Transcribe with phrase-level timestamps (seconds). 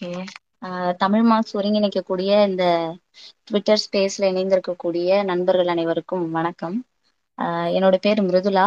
[0.00, 0.10] Okay.
[0.62, 2.64] Ah Tamil Marx ஒருங்கிணைக்கக்கூடிய இந்த
[3.46, 6.76] Twitter ஸ்பேஸ்ல இணைந்திருக்கக்கூடிய நண்பர்கள் அனைவருக்கும் வணக்கம்.
[7.38, 8.66] ஆஹ் என்னோட பேர் மிருதுலா.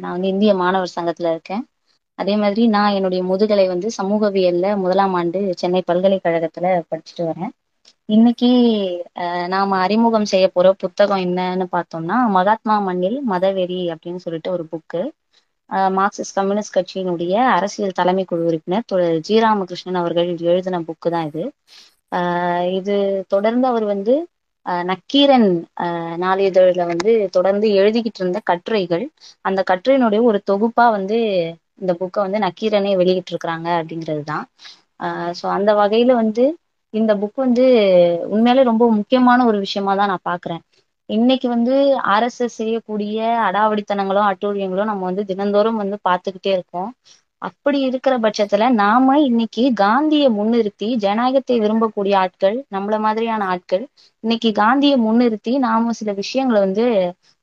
[0.00, 1.64] நான் வந்து இந்திய மாணவர் சங்கத்துல இருக்கேன்.
[2.18, 7.52] அதே மாதிரி நான் என்னுடைய முதுகலை வந்து சமூகவியல்ல முதலாம் ஆண்டு சென்னை பல்கலைக்கழகத்துல படிச்சுட்டு வரேன்.
[8.08, 8.48] இன்னைக்கு
[9.20, 15.02] ஆஹ் நாம அறிமுகம் செய்ய போற புத்தகம் என்னன்னு பார்த்தோம்னா மகாத்மா மண்ணில் மதவெறி அப்படின்னு சொல்லிட்டு ஒரு புக்கு
[15.96, 19.36] மார்க்சிஸ்ட் கம்யூனிஸ்ட் கட்சியினுடைய அரசியல் தலைமை குழு உறுப்பினர் திரு ஜி.
[19.44, 21.44] ராமகிருஷ்ணன் அவர்கள் எழுதின புக்கு தான் இது.
[22.12, 22.96] ஆஹ் இது
[23.34, 24.14] தொடர்ந்து அவர் வந்து
[24.84, 25.48] நக்கீரன்
[26.22, 29.04] நாளிதழில் வந்து தொடர்ந்து எழுதிக்கிட்டு இருந்த கட்டுரைகள்
[29.44, 31.18] அந்த கட்டுரையினுடைய ஒரு தொகுப்பா வந்து
[31.80, 34.44] இந்த புக்கை வந்து நக்கீரனே வெளியிட்டு இருக்கிறாங்க அப்படிங்கிறது தான்.
[35.38, 36.44] ஸோ அந்த வகையில வந்து
[36.94, 37.64] இந்த புக் வந்து
[38.34, 40.62] உண்மையிலே ரொம்ப முக்கியமான ஒரு விஷயமா தான் நான் பாக்குறேன்.
[41.10, 41.74] இன்னைக்கு வந்து
[42.14, 46.90] ஆர்எஸ்எஸ் செய்யக்கூடிய அடாவடித்தனங்களும் அட்டூழியங்களும் நம்ம வந்து தினந்தோறும் வந்து பார்த்துக்கிட்டே இருக்கோம்.
[47.42, 53.84] அப்படி இருக்கிற பட்சத்துல நாம இன்னைக்கு காந்தியை முன்னிறுத்தி ஜனநாயகத்தை விரும்பக்கூடிய ஆட்கள் நம்மள மாதிரியான ஆட்கள்
[54.24, 56.84] இன்னைக்கு காந்தியை முன்னிறுத்தி நாம சில விஷயங்களை வந்து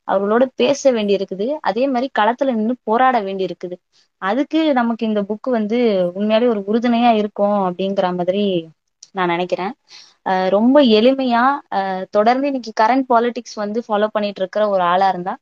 [0.08, 3.76] அவர்களோட பேச வேண்டி இருக்குது அதே மாதிரி களத்துல நின்று போராட வேண்டி இருக்குது
[4.22, 5.80] அதுக்கு நமக்கு இந்த புக் வந்து
[6.16, 8.46] உண்மையாலே ஒரு உறுதுணையா இருக்கும் அப்படிங்கிற மாதிரி
[9.18, 9.74] நான் நினைக்கிறேன்.
[10.56, 11.44] ரொம்ப எளிமையா
[12.12, 15.34] தொடர்ந்து இன்னைக்கு கரண்ட் பாலிடிக்ஸ் வந்து ஃபாலோ பண்ணிட்டு இருக்கிற ஒரு ஆளா இருந்தா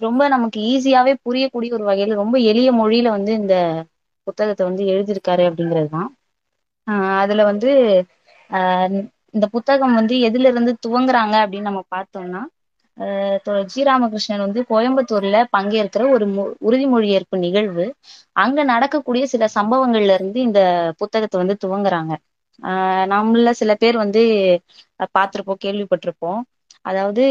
[0.00, 3.56] ரொம்ப நமக்கு ஈஸியாவே புரியக்கூடிய ஒரு வகையில ரொம்ப எளிய மொழியில வந்து இந்த
[4.26, 6.08] புத்தகத்தை வந்து எழுதியிருக்காரு அப்படிங்கிறது தான்.
[6.86, 7.70] ஆஹ் அதுல வந்து
[8.50, 8.96] ஆஹ்
[9.34, 12.42] இந்த புத்தகம் வந்து எதுல இருந்து துவங்குறாங்க அப்படின்னு நம்ம பார்த்தோம்னா
[12.98, 13.38] ஆஹ்
[13.72, 16.26] ஜி ராமகிருஷ்ணன் வந்து கோயம்புத்தூர்ல பங்கேற்கிற ஒரு
[16.62, 17.86] உறுதிமொழி ஏற்பு நிகழ்வு
[18.36, 20.60] அங்க நடக்கக்கூடிய சில சம்பவங்கள்ல இருந்து இந்த
[21.00, 22.12] புத்தகத்தை வந்து துவங்குறாங்க.
[22.62, 24.22] ஆஹ் நம்மள சில பேர் வந்து
[25.14, 26.40] பார்த்திருப்போம் கேள்விப்பட்டிருப்போம்.
[26.84, 27.24] அதாவது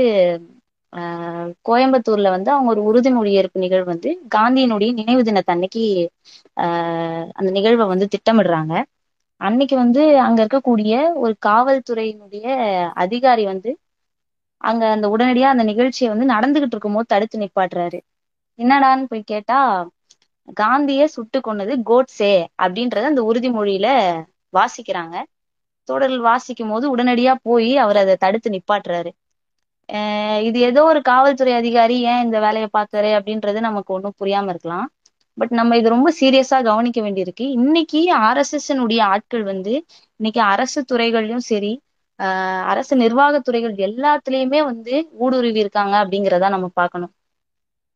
[0.93, 1.27] ஆஹ்
[1.66, 5.83] கோயம்புத்தூர்ல வந்து அவங்க ஒரு உறுதிமொழி ஏற்பு நிகழ்வு வந்து காந்தியினுடைய நினைவு தினத்தன்னைக்கு
[6.63, 8.73] ஆஹ் அந்த நிகழ்வை வந்து திட்டமிடுறாங்க.
[9.41, 12.45] அன்னைக்கு வந்து அங்க இருக்கக்கூடிய ஒரு காவல்துறையினுடைய
[13.03, 13.71] அதிகாரி வந்து
[14.61, 18.00] அங்க அந்த உடனடியா அந்த நிகழ்ச்சியை வந்து நடந்துகிட்டு இருக்கும்போது தடுத்து நிப்பாட்டுறாரு.
[18.59, 19.59] என்னடான்னு போய் கேட்டா
[20.57, 23.88] காந்திய சுட்டு கொன்னது கோட்ஸே அப்படின்றத அந்த உறுதிமொழியில
[24.53, 25.16] வாசிக்கிறாங்க.
[25.90, 29.12] தொடர்கள் வாசிக்கும் போது உடனடியா போய் அவர் அதை தடுத்து நிப்பாட்டுறாரு.
[30.41, 34.88] இது ஏதோ ஒரு காவல்துறை அதிகாரி ஏன் இந்த வேலையை பார்த்தாரு அப்படின்றது நமக்கு ஒன்றும் புரியாம இருக்கலாம்.
[35.38, 37.46] பட் நம்ம இது ரொம்ப சீரியஸா கவனிக்க வேண்டியிருக்கு.
[37.58, 39.74] இன்னைக்கு ஆர்எஸ்எஸ்னுடைய ஆட்கள் வந்து
[40.19, 41.72] இன்னைக்கு அரசு துறைகள்லயும் சரி
[42.68, 47.13] அரசு நிர்வாகத் துறைகள் எல்லாத்துலயுமே வந்து ஊடுருவி இருக்காங்க அப்படிங்கிறதா நம்ம பார்க்கணும்.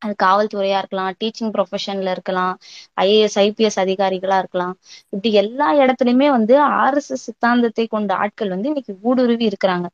[0.02, 2.52] அது காவல்துறையா இருக்கலாம் டீச்சிங் ப்ரொஃபஷன்ல இருக்கலாம்
[3.00, 4.74] ஐஏஎஸ் ஐபிஎஸ் அதிகாரிகளா இருக்கலாம்.
[5.08, 9.86] இப்படி எல்லா இடத்துலயுமே வந்து ஆர்எஸ்எஸ் சித்தாந்தத்தை கொண்ட ஆட்கள் வந்து இன்னைக்கு ஊடுருவி இருக்கிறாங்க.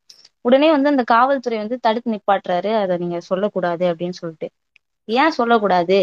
[0.45, 2.71] உடனே வந்து அந்த காவல்துறை வந்து தடுத்து நிப்பாட்டுறாரு.
[2.83, 4.49] அதை நீங்க சொல்லக்கூடாது அப்படின்னு சொல்லிட்டு.
[5.09, 5.99] ஏன் சொல்லக்கூடாது?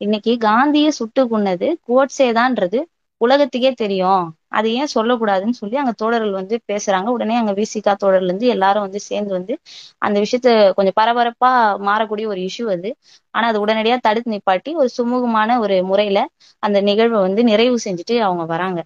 [0.00, 2.78] இன்னைக்கு காந்தியை சுட்டு கொன்னது கோட்ஸேதான்றது
[3.20, 4.24] உலகத்துக்கே தெரியும்.
[4.52, 7.08] அதை ஏன் சொல்லக்கூடாதுன்னு சொல்லி அங்க தோழர்கள் வந்து பேசுறாங்க.
[7.14, 9.54] உடனே அங்க விசிகா தோழர்ல இருந்து எல்லாரும் வந்து சேர்ந்து வந்து
[10.02, 11.50] அந்த விஷயத்த கொஞ்சம் பரபரப்பா
[11.86, 12.90] மாறக்கூடிய ஒரு இஷ்யூ அது.
[13.34, 15.30] ஆனா அது உடனடியா தடுத்து நிப்பாட்டி ஒரு சுமூகமான
[15.60, 16.20] ஒரு முறையில
[16.62, 18.80] அந்த நிகழ்வை வந்து நிறைவு செஞ்சுட்டு அவங்க வராங்க.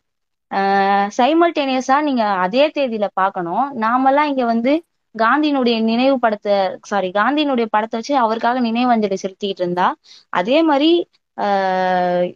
[0.51, 4.73] ஆஹ் சைமல்டேனியஸா நீங்க அதே தேதியில பாக்கணும் நாமெல்லாம் இங்க வந்து
[5.15, 6.55] காந்தியினுடைய நினைவு படத்தை
[6.85, 9.87] சாரி காந்தியினுடைய படத்தை வச்சு அவருக்காக நினைவஞ்சலி செலுத்திக்கிட்டு இருந்தா
[10.33, 10.91] அதே மாதிரி
[11.39, 12.27] ஆஹ்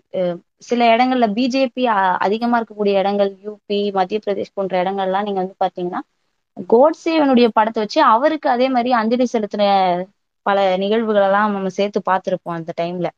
[0.63, 1.83] சில இடங்கள்ல பிஜேபி
[2.27, 6.01] அதிகமா இருக்கக்கூடிய இடங்கள் யூபி மத்திய பிரதேஷ் போன்ற இடங்கள்லாம் நீங்க வந்து பாத்தீங்கன்னா
[6.67, 9.65] கோட்சேவனுடைய படத்தை வச்சு அவருக்கு அதே மாதிரி அஞ்சலி செலுத்தின
[10.47, 13.09] பல நிகழ்வுகள் எல்லாம் நம்ம சேர்த்து பார்த்திருப்போம் அந்த டைம்ல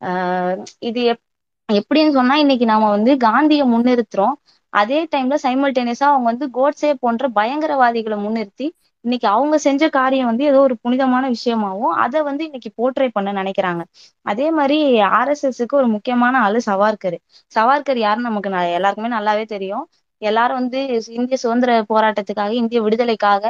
[0.00, 0.56] ஆஹ்
[0.88, 1.22] இது எப்
[1.68, 4.34] எப்படின்னு சொன்னா இன்னைக்கு நாம வந்து காந்தியை முன்னிறுத்துறோம்.
[4.72, 8.66] அதே டைம்ல சைமல்டேனியஸா அவங்க வந்து கோட்ஸே போன்ற பயங்கரவாதிகளை முன்னிறுத்தி
[9.04, 13.82] இன்னைக்கு அவங்க செஞ்ச காரியம் வந்து ஏதோ ஒரு புனிதமான விஷயமாவும் அதை வந்து இன்னைக்கு போர்ட்ரை பண்ண நினைக்கிறாங்க.
[14.26, 14.76] அதே மாதிரி
[15.18, 17.16] ஆர்எஸ்எஸ்க்கு ஒரு முக்கியமான ஆளு சவார்கர்.
[17.52, 19.84] சவார்கர் யாருன்னு நமக்கு எல்லாருக்குமே நல்லாவே தெரியும்.
[20.22, 20.80] எல்லாரும் வந்து
[21.18, 23.44] இந்திய சுதந்திர போராட்டத்துக்காக இந்திய விடுதலைக்காக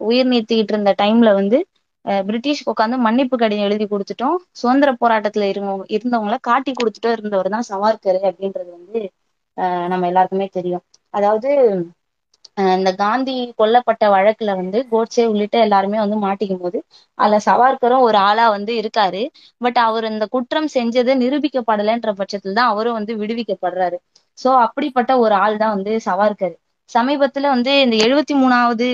[0.00, 1.58] உயிர் நீத்திக்கிட்டு இருந்த டைம்ல வந்து
[2.24, 4.36] பிரிட்டிஷ்க்கு உட்காந்து மன்னிப்பு கடிதம் எழுதி கொடுத்துட்டோம்.
[4.60, 9.00] சுதந்திர போராட்டத்துல இருந்தவங்க இருந்தவங்களை காட்டி கொடுத்துட்டோ இருந்தவர் தான் சவார்கர் அப்படின்றது வந்து
[9.92, 10.84] நம்ம எல்லாருக்குமே தெரியும்.
[11.14, 11.50] அதாவது
[12.74, 16.78] இந்த காந்தி கொல்லப்பட்ட வழக்குல வந்து கோட்ஸே உள்ளிட்ட எல்லாருமே வந்து மாட்டிக்கும் போது
[17.18, 19.22] அதுல சவார்கரும் ஒரு ஆளா வந்து இருக்காரு.
[19.60, 23.98] பட் அவர் இந்த குற்றம் செஞ்சதை நிரூபிக்கப்படலைன்ற பட்சத்துல தான் அவரும் வந்து விடுவிக்கப்படுறாரு.
[24.38, 26.56] சோ அப்படிப்பட்ட ஒரு ஆள் தான் வந்து சவார்கர்
[26.90, 28.86] சமீபத்துல வந்து இந்த எழுபத்தி மூணாவது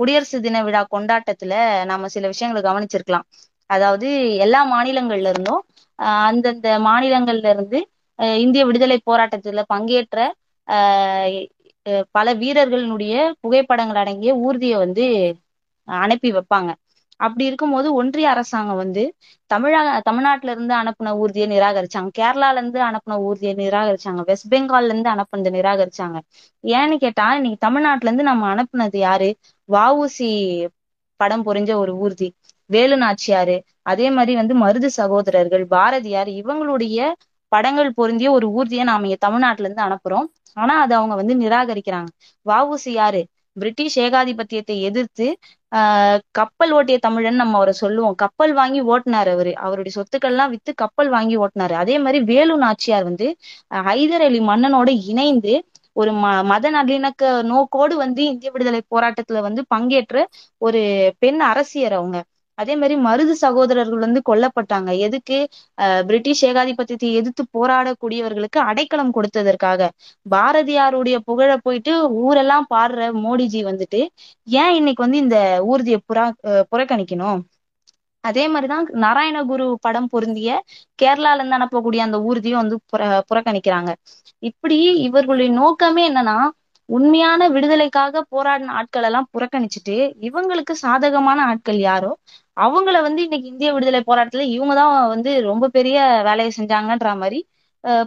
[0.00, 1.54] குடியரசு தின விழா கொண்டாட்டத்துல
[1.90, 3.26] நாம சில விஷயங்களை கவனிச்சிருக்கலாம்.
[3.70, 4.08] அதாவது
[4.44, 5.62] எல்லா மாநிலங்கள்ல இருந்தும்
[6.24, 7.78] அந்தந்த மாநிலங்கள்ல இருந்து
[8.38, 10.18] இந்திய விடுதலை போராட்டத்துல பங்கேற்ற
[10.68, 11.28] ஆஹ்
[12.14, 15.04] பல வீரர்களினுடைய புகைப்படங்கள் அடங்கிய ஊர்தியை வந்து
[15.88, 16.70] அனுப்பி வைப்பாங்க.
[17.20, 19.02] அப்படி இருக்கும்போது ஒன்றிய அரசாங்கம் வந்து
[19.50, 22.10] தமிழக தமிழ்நாட்டுல இருந்து அனுப்புன ஊர்தியை நிராகரிச்சாங்க.
[22.18, 24.22] கேரளால இருந்து அனுப்புன ஊர்தியை நிராகரிச்சாங்க.
[24.24, 26.18] வெஸ்ட் பெங்கால்ல இருந்து அனுப்புனதை நிராகரிச்சாங்க.
[26.64, 29.28] ஏன்னு கேட்டா இன்னைக்கு தமிழ்நாட்டுல இருந்து நம்ம அனுப்புனது யாரு?
[29.68, 30.30] வஉசி
[31.20, 32.28] படம் புரிஞ்ச ஒரு ஊர்தி.
[32.70, 36.98] வேலு நாச்சியாரு அதே மாதிரி வந்து மருது சகோதரர்கள் பாரதியார் இவங்களுடைய
[37.52, 40.26] படங்கள் பொருந்திய ஒரு ஊர்தியை நாம இங்க தமிழ்நாட்டுல இருந்து அனுப்புறோம்.
[40.56, 42.10] ஆனா அதை அவங்க வந்து நிராகரிக்கிறாங்க.
[42.46, 43.22] வாவுசி யாரு?
[43.56, 45.26] பிரிட்டிஷ் ஏகாதிபத்தியத்தை எதிர்த்து
[45.72, 48.14] ஆஹ் கப்பல் ஓட்டிய தமிழன் நம்ம அவரை சொல்லுவோம்.
[48.14, 49.52] கப்பல் வாங்கி ஓட்டினார் அவரு.
[49.58, 51.74] அவருடைய சொத்துக்கள் எல்லாம் வித்து கப்பல் வாங்கி ஓட்டினாரு.
[51.74, 53.26] அதே மாதிரி வேலு நாச்சியார் வந்து
[53.86, 55.54] ஹைதர் அலி மன்னனோட இணைந்து
[55.96, 60.16] ஒரு ம மத நல்லிணக்க நோக்கோடு வந்து இந்திய விடுதலை போராட்டத்துல வந்து பங்கேற்ற
[60.62, 60.80] ஒரு
[61.18, 62.16] பெண் அரசியர் அவங்க.
[62.58, 64.90] அதே மாதிரி மருது சகோதரர்கள் வந்து கொல்லப்பட்டாங்க.
[64.98, 65.38] எதுக்கு?
[65.78, 69.88] அஹ் பிரிட்டிஷ் ஏகாதிபத்தியத்தை எதிர்த்து போராடக்கூடியவர்களுக்கு அடைக்கலம் கொடுத்ததற்காக.
[70.26, 72.90] பாரதியாருடைய புகழ போயிட்டு ஊரெல்லாம் பாடுற
[73.22, 74.02] மோடிஜி வந்துட்டு
[74.56, 75.38] ஏன் இன்னைக்கு வந்து இந்த
[75.68, 76.26] ஊர்தியை புறா
[76.72, 77.40] புறக்கணிக்கணும்?
[78.24, 80.50] அதே மாதிரிதான் நாராயணகுரு படம் பொருந்திய
[80.98, 83.00] கேரளால இருந்து அனுப்பக்கூடிய அந்த ஊர்தியும் வந்து புற
[83.30, 83.90] புறக்கணிக்கிறாங்க.
[84.42, 84.76] இப்படி
[85.06, 86.36] இவர்களுடைய நோக்கமே என்னன்னா
[86.88, 89.96] உண்மையான விடுதலைக்காக போராடின ஆட்கள் எல்லாம் புறக்கணிச்சுட்டு
[90.28, 92.12] இவங்களுக்கு சாதகமான ஆட்கள் யாரோ?
[92.56, 97.38] அவங்கள வந்து இன்னைக்கு இந்திய விடுதலை போராட்டத்துல இவங்கதான் வந்து ரொம்ப பெரிய வேலையை செஞ்சாங்கன்ற மாதிரி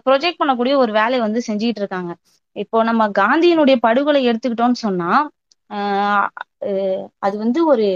[0.06, 2.12] ப்ரொஜெக்ட் பண்ணக்கூடிய ஒரு வேலையை வந்து செஞ்சுட்டு இருக்காங்க.
[2.56, 5.10] இப்போ நம்ம காந்தியினுடைய படுகொலை எடுத்துக்கிட்டோம்னு சொன்னா
[5.70, 6.28] ஆஹ்
[7.20, 7.88] அது வந்து ஒரு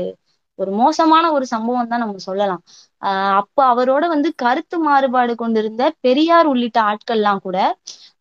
[0.60, 2.62] ஒரு மோசமான ஒரு சம்பவம் தான் நம்ம சொல்லலாம்.
[3.02, 7.58] ஆஹ் அப்ப அவரோட வந்து கருத்து மாறுபாடு கொண்டிருந்த பெரியார் உள்ளிட்ட ஆட்கள்லாம் கூட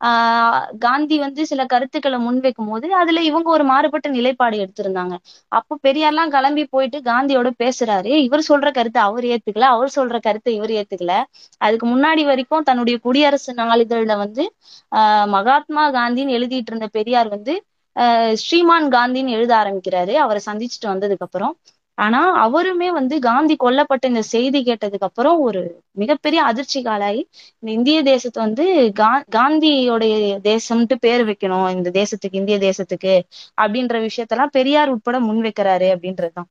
[0.00, 5.14] ஆஹ் காந்தி வந்து சில கருத்துக்களை முன்வைக்கும் போது அதுல இவங்க ஒரு மாறுபட்ட நிலைப்பாடு எடுத்திருந்தாங்க.
[5.52, 8.12] அப்போ பெரியார்லாம் கிளம்பி போயிட்டு காந்தியோட பேசுறாரு.
[8.26, 11.14] இவர் சொல்ற கருத்தை அவர் ஏத்துக்கல அவர் சொல்ற கருத்தை இவர் ஏத்துக்கல.
[11.60, 14.44] அதுக்கு முன்னாடி வரைக்கும் தன்னுடைய குடியரசு நாளிதழ்ல வந்து
[14.92, 17.54] ஆஹ் மகாத்மா காந்தின்னு எழுதிட்டு இருந்த பெரியார் வந்து
[17.96, 20.14] ஆஹ் ஸ்ரீமான் காந்தின்னு எழுத ஆரம்பிக்கிறாரு.
[20.24, 21.54] அவரை சந்திச்சுட்டு வந்ததுக்கு அப்புறம்.
[21.98, 25.60] ஆனா அவருமே வந்து காந்தி கொல்லப்பட்ட இந்த செய்தி கேட்டதுக்கு அப்புறம் ஒரு
[25.94, 27.22] மிகப்பெரிய அதிர்ச்சி காலாகி
[27.62, 28.64] இந்த இந்திய தேசத்தை வந்து
[28.94, 30.14] கா காந்தியோடைய
[30.44, 33.14] தேசம்ட்டு பேர் வைக்கணும் இந்த தேசத்துக்கு இந்திய தேசத்துக்கு
[33.58, 36.48] அப்படின்ற விஷயத்தெல்லாம் பெரியார் உட்பட முன் வைக்கிறாரு அப்படின்றதுதான்.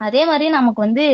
[0.00, 1.04] அதே மாதிரி நமக்கு வந்து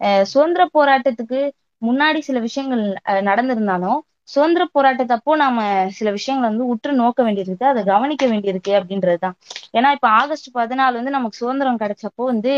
[0.00, 1.40] அஹ் சுதந்திர போராட்டத்துக்கு
[1.82, 2.84] முன்னாடி சில விஷயங்கள்
[3.22, 3.98] நடந்திருந்தாலும்
[4.30, 5.58] சுதந்திர போராட்டத்தப்போ நாம
[5.90, 9.36] சில விஷயங்களை வந்து உற்று நோக்க வேண்டியிருக்கு அதை கவனிக்க வேண்டியிருக்கு அப்படின்றதுதான்.
[9.74, 12.54] ஏன்னா இப்ப ஆகஸ்ட் பதினாலு வந்து நமக்கு சுதந்திரம் கிடைச்சப்போ வந்து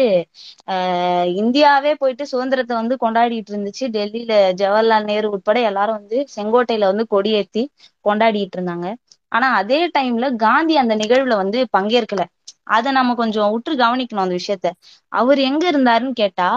[0.69, 3.85] ஆஹ் இந்தியாவே போயிட்டு சுதந்திரத்தை வந்து கொண்டாடிட்டு இருந்துச்சு.
[3.93, 7.65] டெல்லியில ஜவஹர்லால் நேரு உட்பட எல்லாரும் வந்து செங்கோட்டையில வந்து கொடியேத்தி
[8.05, 8.87] கொண்டாடிட்டு இருந்தாங்க.
[9.33, 12.23] ஆனா அதே டைம்ல காந்தி அந்த நிகழ்வுல வந்து பங்கேற்கல.
[12.71, 14.69] அதை நம்ம கொஞ்சம் உற்று கவனிக்கணும் அந்த விஷயத்த.
[15.13, 16.49] அவர் எங்க இருந்தாருன்னு கேட்டா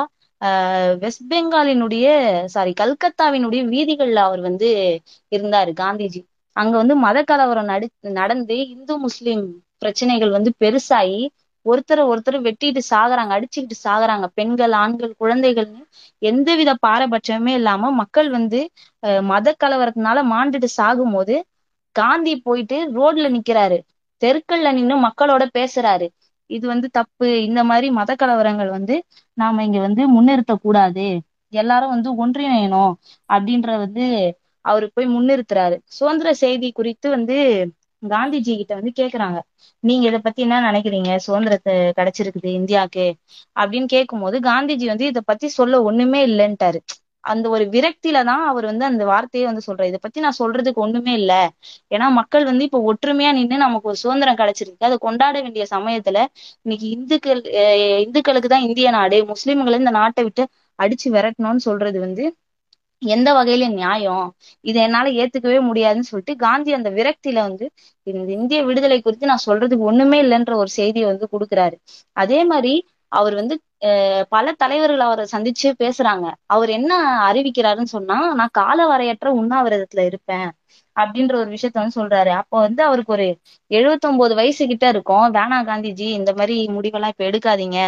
[1.02, 2.08] வெஸ்ட் பெங்காலினுடைய
[2.54, 4.70] சாரி கல்கத்தாவினுடைய வீதிகள்ல அவர் வந்து
[5.32, 6.22] இருந்தாரு காந்திஜி.
[6.56, 7.88] அங்க வந்து மத கலவரம் நடி
[8.18, 9.44] நடந்து இந்து முஸ்லிம்
[9.82, 11.22] பிரச்சனைகள் வந்து பெருசாகி
[11.66, 14.26] ஒருத்தரை ஒருத்தர் வெட்டிட்டு சாகுறாங்க அடிச்சுக்கிட்டு சாகுறாங்க.
[14.38, 15.82] பெண்கள் ஆண்கள் குழந்தைகள்னு
[16.22, 18.60] எந்தவித பாரபட்சமே இல்லாம மக்கள் வந்து
[19.28, 21.36] மத கலவரத்தினால மாண்டுட்டு சாகும் போது
[21.96, 23.78] காந்தி போயிட்டு ரோட்ல நிக்கிறாரு.
[24.22, 26.08] தெருக்கள்ல நின்னு மக்களோட பேசுறாரு.
[26.50, 27.28] இது வந்து தப்பு.
[27.42, 28.96] இந்த மாதிரி மத கலவரங்கள் வந்து
[29.38, 31.06] நாம இங்க வந்து முன்னிறுத்த கூடாது
[31.54, 32.94] எல்லாரும் வந்து ஒன்றிணையணும்
[33.30, 34.06] அப்படின்ற வந்து
[34.66, 35.76] அவரு போய் முன்னிறுத்துறாரு.
[35.90, 37.36] சுதந்திர செய்தி குறித்து வந்து
[38.04, 39.38] காந்திஜி கிட்ட வந்து கேக்குறாங்க.
[39.84, 41.12] நீங்க இதை பத்தி என்ன நினைக்கிறீங்க?
[41.26, 43.06] சுதந்திரத்தை கிடைச்சிருக்குது இந்தியாவுக்கு
[43.56, 46.80] அப்படின்னு கேட்கும் போது காந்திஜி வந்து இதை பத்தி சொல்ல ஒண்ணுமே இல்லைன்ட்டாரு.
[47.26, 49.90] அந்த ஒரு விரக்தியில தான் அவர் வந்து அந்த வார்த்தையை வந்து சொல்றாரு.
[49.92, 51.34] இதை பத்தி நான் சொல்றதுக்கு ஒண்ணுமே இல்ல.
[51.92, 54.88] ஏன்னா மக்கள் வந்து இப்ப ஒற்றுமையா நின்று நமக்கு ஒரு சுதந்திரம் கிடைச்சிருக்கு.
[54.90, 56.20] அதை கொண்டாட வேண்டிய சமயத்துல
[56.66, 57.42] இன்னைக்கு இந்துக்கள்
[58.06, 60.46] இந்துக்களுக்கு தான் இந்திய நாடு முஸ்லிம்களை இந்த நாட்டை விட்டு
[60.80, 62.24] அடிச்சு விரட்டணும்னு சொல்றது வந்து
[63.02, 64.28] எந்த வகையில நியாயம்.
[64.66, 67.66] இதை என்னால ஏத்துக்கவே முடியாதுன்னு சொல்லிட்டு காந்தி அந்த விரக்தியில வந்து
[68.08, 71.76] இந்த இந்திய விடுதலை குறித்து நான் சொல்றதுக்கு ஒண்ணுமே இல்லைன்ற ஒரு செய்தியை வந்து கொடுக்குறாரு.
[72.18, 72.74] அதே மாதிரி
[73.12, 73.56] அவர் வந்து
[74.32, 76.26] பல தலைவர்கள் அவரை சந்திச்சு பேசுறாங்க.
[76.48, 76.92] அவர் என்ன
[77.28, 80.48] அறிவிக்கிறாருன்னு சொன்னா நான் கால வரையற்ற உண்ணாவிரதத்துல இருப்பேன்
[80.96, 82.32] அப்படின்ற ஒரு விஷயத்த வந்து சொல்றாரு.
[82.42, 83.28] அப்போ வந்து அவருக்கு ஒரு
[83.72, 85.26] எழுபத்தி ஒன்பது வயசு கிட்ட இருக்கும்.
[85.38, 87.80] வேணா காந்திஜி இந்த மாதிரி முடிவெல்லாம் இப்ப எடுக்காதீங்க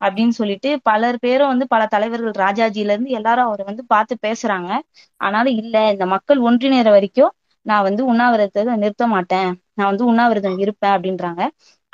[0.00, 4.70] அப்படின்னு சொல்லிட்டு பலர் பேரும் வந்து பல தலைவர்கள் ராஜாஜில இருந்து எல்லாரும் அவரை வந்து பார்த்து பேசுறாங்க.
[5.20, 7.32] ஆனாலும் இல்ல இந்த மக்கள் ஒன்றிணைற வரைக்கும்
[7.66, 9.50] நான் வந்து உண்ணாவிரதத்தை நிறுத்த மாட்டேன்.
[9.74, 11.42] நான் வந்து உண்ணாவிரதம் இருப்பேன் அப்படின்றாங்க.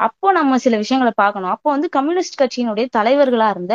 [0.00, 1.52] அப்போ நம்ம சில விஷயங்களை பார்க்கணும்.
[1.54, 3.75] அப்போ வந்து கம்யூனிஸ்ட் கட்சியினுடைய தலைவர்களா இருந்த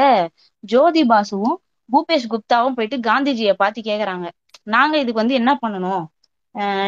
[0.63, 1.58] ஜோதி பாசுவும்
[1.89, 4.27] பூபேஷ் குப்தாவும் போயிட்டு காந்திஜியை பார்த்து கேக்குறாங்க.
[4.75, 6.03] நாங்க இதுக்கு வந்து என்ன பண்ணணும்?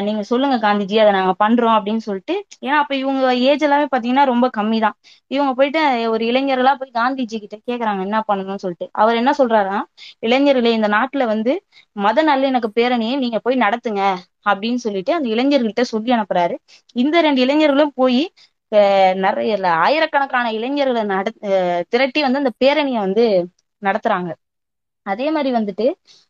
[0.05, 2.35] நீங்க சொல்லுங்க காந்திஜி அதை நாங்க பண்றோம் அப்படின்னு சொல்லிட்டு.
[2.65, 4.95] ஏன்னா அப்ப இவங்க ஏஜ் எல்லாமே பாத்தீங்கன்னா ரொம்ப கம்மி தான்
[5.31, 5.81] இவங்க போயிட்டு
[6.13, 8.87] ஒரு இளைஞர்களா போய் காந்திஜி கிட்ட கேக்குறாங்க என்ன பண்ணணும்னு சொல்லிட்டு.
[9.01, 9.81] அவர் என்ன சொல்றாருன்னா
[10.27, 11.53] இளைஞர்களே இந்த நாட்டுல வந்து
[12.05, 14.01] மத நல்லிணக்க பேரணியை நீங்க போய் நடத்துங்க
[14.49, 16.55] அப்படின்னு சொல்லிட்டு அந்த இளைஞர்கள்ட்ட சொல்லி அனுப்புறாரு.
[16.95, 18.21] இந்த ரெண்டு இளைஞர்களும் போய்
[19.15, 21.29] நிறைய ஆயிரக்கணக்கான இளைஞர்களை நட
[21.89, 23.25] திரட்டி வந்து அந்த பேரணியை வந்து
[23.81, 24.31] நடத்துறாங்க.
[25.05, 25.85] அதே மாதிரி வந்துட்டு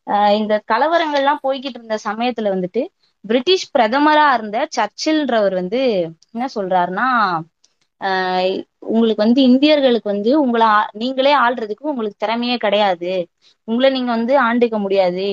[0.08, 2.82] ஆஹ் இந்த கலவரங்கள்லாம் போய்கிட்டு இருந்த சமயத்துல வந்துட்டு
[3.26, 5.82] பிரிட்டிஷ் பிரதமரா இருந்த சர்ச்சில்ன்றவர் வந்து
[6.32, 7.08] என்ன சொல்றாருன்னா
[8.02, 8.52] ஆஹ்
[8.88, 13.14] உங்களுக்கு வந்து இந்தியர்களுக்கு வந்து உங்களை நீங்களே ஆள்றதுக்கு உங்களுக்கு திறமையே கிடையாது.
[13.68, 15.28] உங்களை நீங்க வந்து ஆண்டுக்க முடியாது.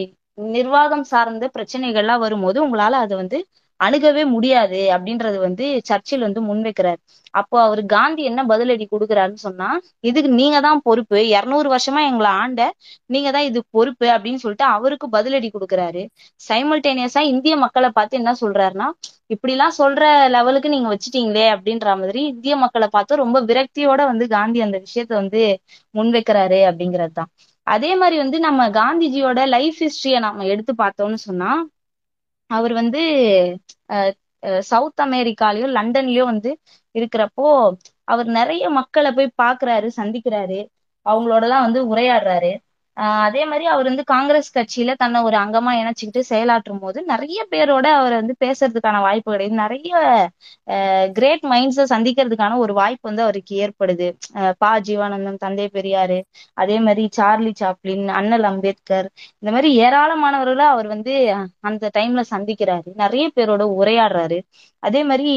[0.49, 3.39] நிர்வாகம் சார்ந்த பிரச்சனைகள்லாம் வரும்போது உங்களால அதை வந்து
[3.81, 7.01] அணுகவே முடியாது அப்படின்றது வந்து சர்ச்சில் வந்து முன்வைக்கிறார்.
[7.35, 9.69] அப்போ அவர் காந்தி என்ன பதிலடி கொடுக்குறாருன்னு சொன்னா
[10.09, 11.19] இதுக்கு நீங்க தான் பொறுப்பு.
[11.37, 12.63] இருநூறு வருஷமா எங்களை ஆண்ட
[13.11, 16.03] நீங்க தான் இது பொறுப்பு அப்படின்னு சொல்லிட்டு அவருக்கு பதிலடி கொடுக்குறாரு.
[16.41, 18.89] சைமல்டேனியஸா இந்திய மக்களை பார்த்து என்ன சொல்றாருன்னா
[19.35, 20.03] இப்படி எல்லாம் சொல்ற
[20.35, 25.43] லெவலுக்கு நீங்க வச்சுட்டீங்களே அப்படின்ற மாதிரி இந்திய மக்களை பார்த்து ரொம்ப விரக்தியோட வந்து காந்தி அந்த விஷயத்த வந்து
[25.95, 27.31] முன்வைக்கிறாரு அப்படிங்கிறது தான்
[27.67, 31.51] அதே மாதிரி வந்து நம்ம காந்திஜியோட லைஃப் ஹிஸ்டரிய நம்ம எடுத்து பார்த்தோம்னு சொன்னா
[32.51, 33.01] அவர் வந்து
[33.89, 34.13] அஹ்,
[34.63, 36.51] சவுத் அமெரிக்காலயோ லண்டன்லயோ வந்து
[36.95, 37.47] இருக்கிறப்போ
[38.09, 40.59] அவர் நிறைய மக்களை போய் பாக்குறாரு சந்திக்கிறாரு.
[41.07, 42.53] அவங்களோட எல்லாம் வந்து உரையாடுறாரு.
[42.97, 47.87] ஆஹ் அதே மாதிரி அவர் வந்து காங்கிரஸ் கட்சியில தன்னை ஒரு அங்கமா இணைச்சுக்கிட்டு செயலாற்றும் போது நிறைய பேரோட
[47.95, 49.93] அவர் வந்து பேசுறதுக்கான வாய்ப்பு கிடையாது நிறைய
[51.13, 54.09] கிரேட் மைண்ட்ஸை சந்திக்கிறதுக்கான ஒரு வாய்ப்பு வந்து அவருக்கு ஏற்படுது.
[54.35, 54.71] அஹ் பா.
[54.81, 56.19] ஜீவானந்தம் தந்தை பெரியாரு
[56.57, 59.09] அதே மாதிரி சார்லி சாப்ளின் அண்ணல் அம்பேத்கர்
[59.43, 61.15] இந்த மாதிரி ஏராளமானவர்களை அவர் வந்து
[61.63, 62.89] அந்த டைம்ல சந்திக்கிறாரு.
[62.95, 64.39] நிறைய பேரோட உரையாடுறாரு.
[64.83, 65.31] அதே மாதிரி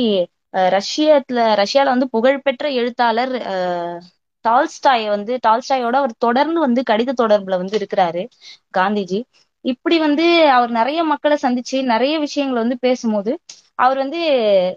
[0.73, 3.99] ரஷ்யத்துல ரஷ்யால வந்து புகழ்பெற்ற எழுத்தாளர் அஹ்
[4.47, 8.23] டால்ஸ்டாய் வந்து டால்ஸ்டாயோட அவர் தொடர்ந்து வந்து கடித தொடர்புல வந்து இருக்கிறாரு
[8.77, 9.19] காந்திஜி.
[9.65, 10.25] இப்படி வந்து
[10.55, 13.31] அவர் நிறைய மக்களை சந்திச்சு நிறைய விஷயங்களை வந்து பேசும்போது
[13.79, 14.19] அவர் வந்து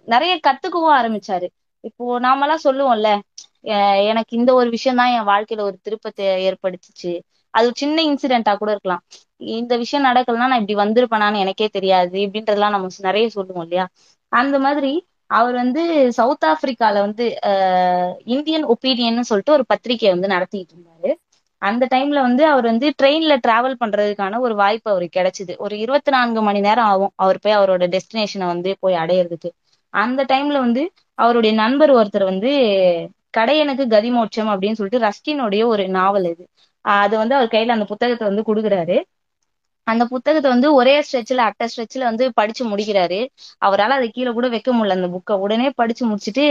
[0.07, 1.47] நிறைய கத்துக்கவும் ஆரம்பிச்சாரு.
[1.85, 3.11] இப்போ நாமெல்லாம் சொல்லுவோம்ல
[4.11, 7.13] எனக்கு இந்த ஒரு விஷயம் தான் என் வாழ்க்கையில ஒரு திருப்பத்தை ஏற்படுத்துச்சு.
[7.55, 9.03] அது ஒரு சின்ன இன்சிடென்ட்டா கூட இருக்கலாம்.
[9.57, 13.87] இந்த விஷயம் நடக்கலன்னா நான் இப்படி வந்திருப்பேனான்னு எனக்கே தெரியாது இப்படின்றதெல்லாம் நம்ம நிறைய சொல்லுவோம் இல்லையா?
[14.33, 14.93] அந்த மாதிரி
[15.31, 15.83] அவர் வந்து
[16.13, 17.27] சவுத் ஆப்பிரிக்கால வந்து
[18.27, 21.11] இந்தியன் ஒப்பீனியன் சொல்லிட்டு ஒரு பத்திரிகையை வந்து நடத்திட்டு இருந்தாரு.
[21.63, 25.57] அந்த டைம்ல வந்து அவர் வந்து ட்ரெயின்ல டிராவல் பண்றதுக்கான ஒரு வாய்ப்பு அவருக்கு கிடைச்சது.
[25.59, 29.51] ஒரு இருபத்தி நான்கு மணி நேரம் ஆகும் அவர் போய் அவரோட டெஸ்டினேஷனை வந்து போய் அடையிறதுக்கு.
[29.95, 30.83] அந்த டைம்ல வந்து
[31.19, 32.51] அவருடைய நண்பர் ஒருத்தர் வந்து
[33.37, 36.45] கடையனுக்கு கதிமோட்சம் அப்படின்னு சொல்லிட்டு ரஸ்கினுடைய ஒரு நாவல் இது.
[36.85, 38.97] ஆஹ் அது வந்து அவர் கையில அந்த புத்தகத்தை வந்து கொடுக்குறாரு.
[39.91, 43.21] அந்த புத்தகத்தை வந்து ஒரே ஸ்ட்ரெச்ல அட்ட ஸ்ட்ரெச்சில் வந்து படிச்சு முடிக்கிறாரு.
[43.63, 46.47] அவரால் அதை கீழே கூட வைக்க முடியல அந்த புக்கை உடனே படிச்சு முடிச்சுட்டு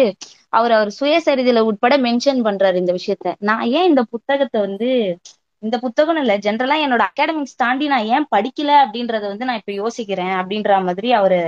[0.54, 3.34] அவர் அவர் சுயசரிதையில உட்பட மென்ஷன் பண்றாரு இந்த விஷயத்த.
[3.50, 4.90] நான் ஏன் இந்த புத்தகத்தை வந்து
[5.64, 10.36] இந்த புத்தகம் இல்ல ஜென்ரலா என்னோட அகாடமிக்ஸ் தாண்டி நான் ஏன் படிக்கல அப்படின்றத வந்து நான் இப்ப யோசிக்கிறேன்
[10.42, 11.40] அப்படின்ற மாதிரி அவரு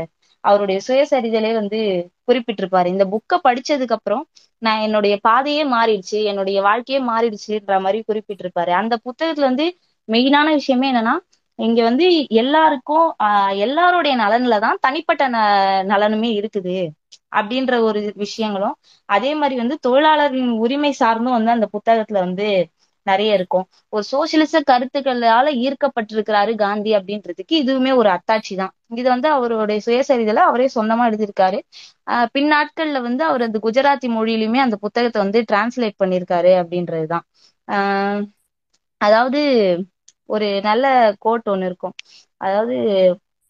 [0.44, 1.80] அவருடைய சுயசரிதையிலே வந்து
[2.28, 2.88] குறிப்பிட்டிருப்பாரு.
[2.88, 4.24] இந்த புக்கை படிச்சதுக்கு அப்புறம்
[4.62, 8.72] நான் என்னுடைய பாதையே மாறிடுச்சு என்னுடைய வாழ்க்கையே மாறிடுச்சுன்ற மாதிரி குறிப்பிட்டிருப்பாரு.
[8.82, 9.66] அந்த புத்தகத்துல வந்து
[10.08, 11.16] மெயினான விஷயமே என்னன்னா
[11.62, 12.06] இங்க வந்து
[12.42, 15.40] எல்லாருக்கும் ஆஹ் எல்லாருடைய நலன்ல தான் தனிப்பட்ட ந
[15.92, 16.78] நலனுமே இருக்குது
[17.32, 18.76] அப்படின்ற ஒரு விஷயங்களும்
[19.10, 22.48] அதே மாதிரி வந்து தொழிலாளர்களின் உரிமை சார்ந்தும் வந்து அந்த புத்தகத்துல வந்து
[23.06, 23.66] நிறைய இருக்கும்.
[23.94, 25.30] ஒரு சோசியலிச கருத்துக்களால
[25.64, 28.74] ஈர்க்கப்பட்டிருக்கிறாரு காந்தி அப்படின்றதுக்கு இதுவுமே ஒரு அத்தாட்சி தான்.
[28.94, 31.60] இது வந்து அவருடைய சுயசரிதல அவரே சொந்தமா எழுதியிருக்காரு.
[32.08, 37.26] ஆஹ் பின்னாட்கள்ல வந்து அவர் அந்த குஜராத்தி மொழியிலுமே அந்த புத்தகத்தை வந்து டிரான்ஸ்லேட் பண்ணியிருக்காரு அப்படின்றதுதான்
[37.68, 38.22] ஆஹ்
[39.02, 39.40] அதாவது
[40.32, 40.86] ஒரு நல்ல
[41.20, 41.96] கோட் ஒண்ணு இருக்கும்.
[42.42, 42.76] அதாவது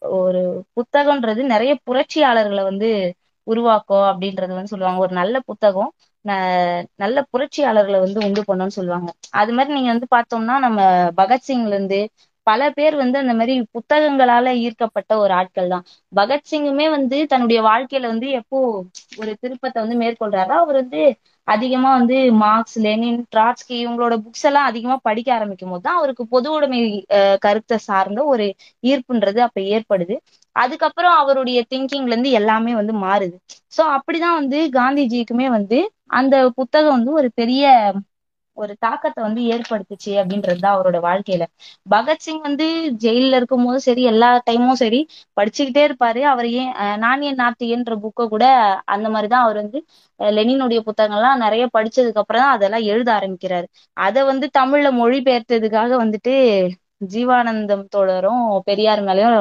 [0.02, 0.40] ஒரு
[0.76, 2.88] புத்தகம்ன்றது நிறைய புரட்சியாளர்களை வந்து
[3.46, 5.00] உருவாக்கும் அப்படின்றது வந்து சொல்லுவாங்க.
[5.00, 5.90] ஒரு நல்ல புத்தகம்
[6.98, 9.08] நல்ல புரட்சியாளர்களை வந்து உண்டு பண்ணும்னு சொல்லுவாங்க.
[9.34, 10.80] அது மாதிரி நீங்க வந்து பார்த்தோம்னா நம்ம
[11.18, 12.00] பகத்சிங்ல இருந்து
[12.46, 15.84] பல பேர் வந்து அந்த மாதிரி புத்தகங்களால ஈர்க்கப்பட்ட ஒரு ஆட்கள் தான்.
[16.12, 18.58] பகத்சிங்குமே வந்து தன்னுடைய வாழ்க்கையில வந்து எப்போ
[19.20, 21.02] ஒரு திருப்பத்தை வந்து மேற்கொள்றாரோ அவர் வந்து
[21.48, 26.48] அதிகமா வந்து மார்க்ஸ் லெனின் ட்ராட்ஸ்கி இவங்களோட புக்ஸ் எல்லாம் அதிகமா படிக்க ஆரம்பிக்கும் போது தான் அவருக்கு பொது
[26.54, 26.80] உடைமை
[27.44, 28.46] கருத்தை சார்ந்த ஒரு
[28.84, 30.16] ஈர்ப்புன்றது அப்ப ஏற்படுது.
[30.56, 33.36] அதுக்கப்புறம் அவருடைய திங்கிங்ல இருந்து எல்லாமே வந்து மாறுது.
[33.72, 35.78] சோ அப்படிதான் வந்து காந்திஜிக்குமே வந்து
[36.18, 37.64] அந்த புத்தகம் வந்து ஒரு பெரிய
[38.56, 41.44] ஒரு தாக்கத்தை வந்து ஏற்படுத்துச்சு அப்படின்றதுதான் அவரோட வாழ்க்கையில.
[41.90, 42.66] பகத்சிங் வந்து
[43.02, 45.00] ஜெயில்ல இருக்கும் போதும் சரி எல்லா டைமும் சரி
[45.36, 46.20] படிச்சுக்கிட்டே இருப்பாரு.
[46.32, 46.98] அவர் ஏன் அஹ்,
[47.40, 48.44] நாத்தியன்ற புக்கை கூட
[48.88, 49.80] அந்த மாதிரிதான் அவர் வந்து
[50.20, 53.66] லெனினுடைய புத்தகங்கள்லாம் நிறைய படிச்சதுக்கு அப்புறம் தான் அதெல்லாம் எழுத ஆரம்பிக்கிறாரு.
[53.96, 56.34] அதை வந்து தமிழ்ல மொழிபெயர்த்ததுக்காக வந்துட்டு
[57.06, 59.36] ஜீவானந்தம் தோழரும் பெரியார் மேலயும்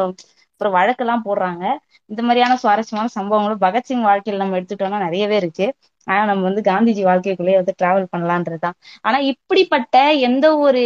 [0.52, 1.64] அப்புறம் வழக்கெல்லாம் போடுறாங்க.
[2.10, 5.68] இந்த மாதிரியான சுவாரஸ்யமான சம்பவங்களும் பகத்சிங் வாழ்க்கையில நம்ம எடுத்துட்டோம்னா நிறையவே இருக்கு.
[6.08, 8.78] ஆனா நம்ம வந்து காந்திஜி வாழ்க்கைக்குள்ளேயே வந்து டிராவல் பண்ணலான்றதுதான்.
[9.02, 10.84] ஆனா இப்படிப்பட்ட எந்த ஒரு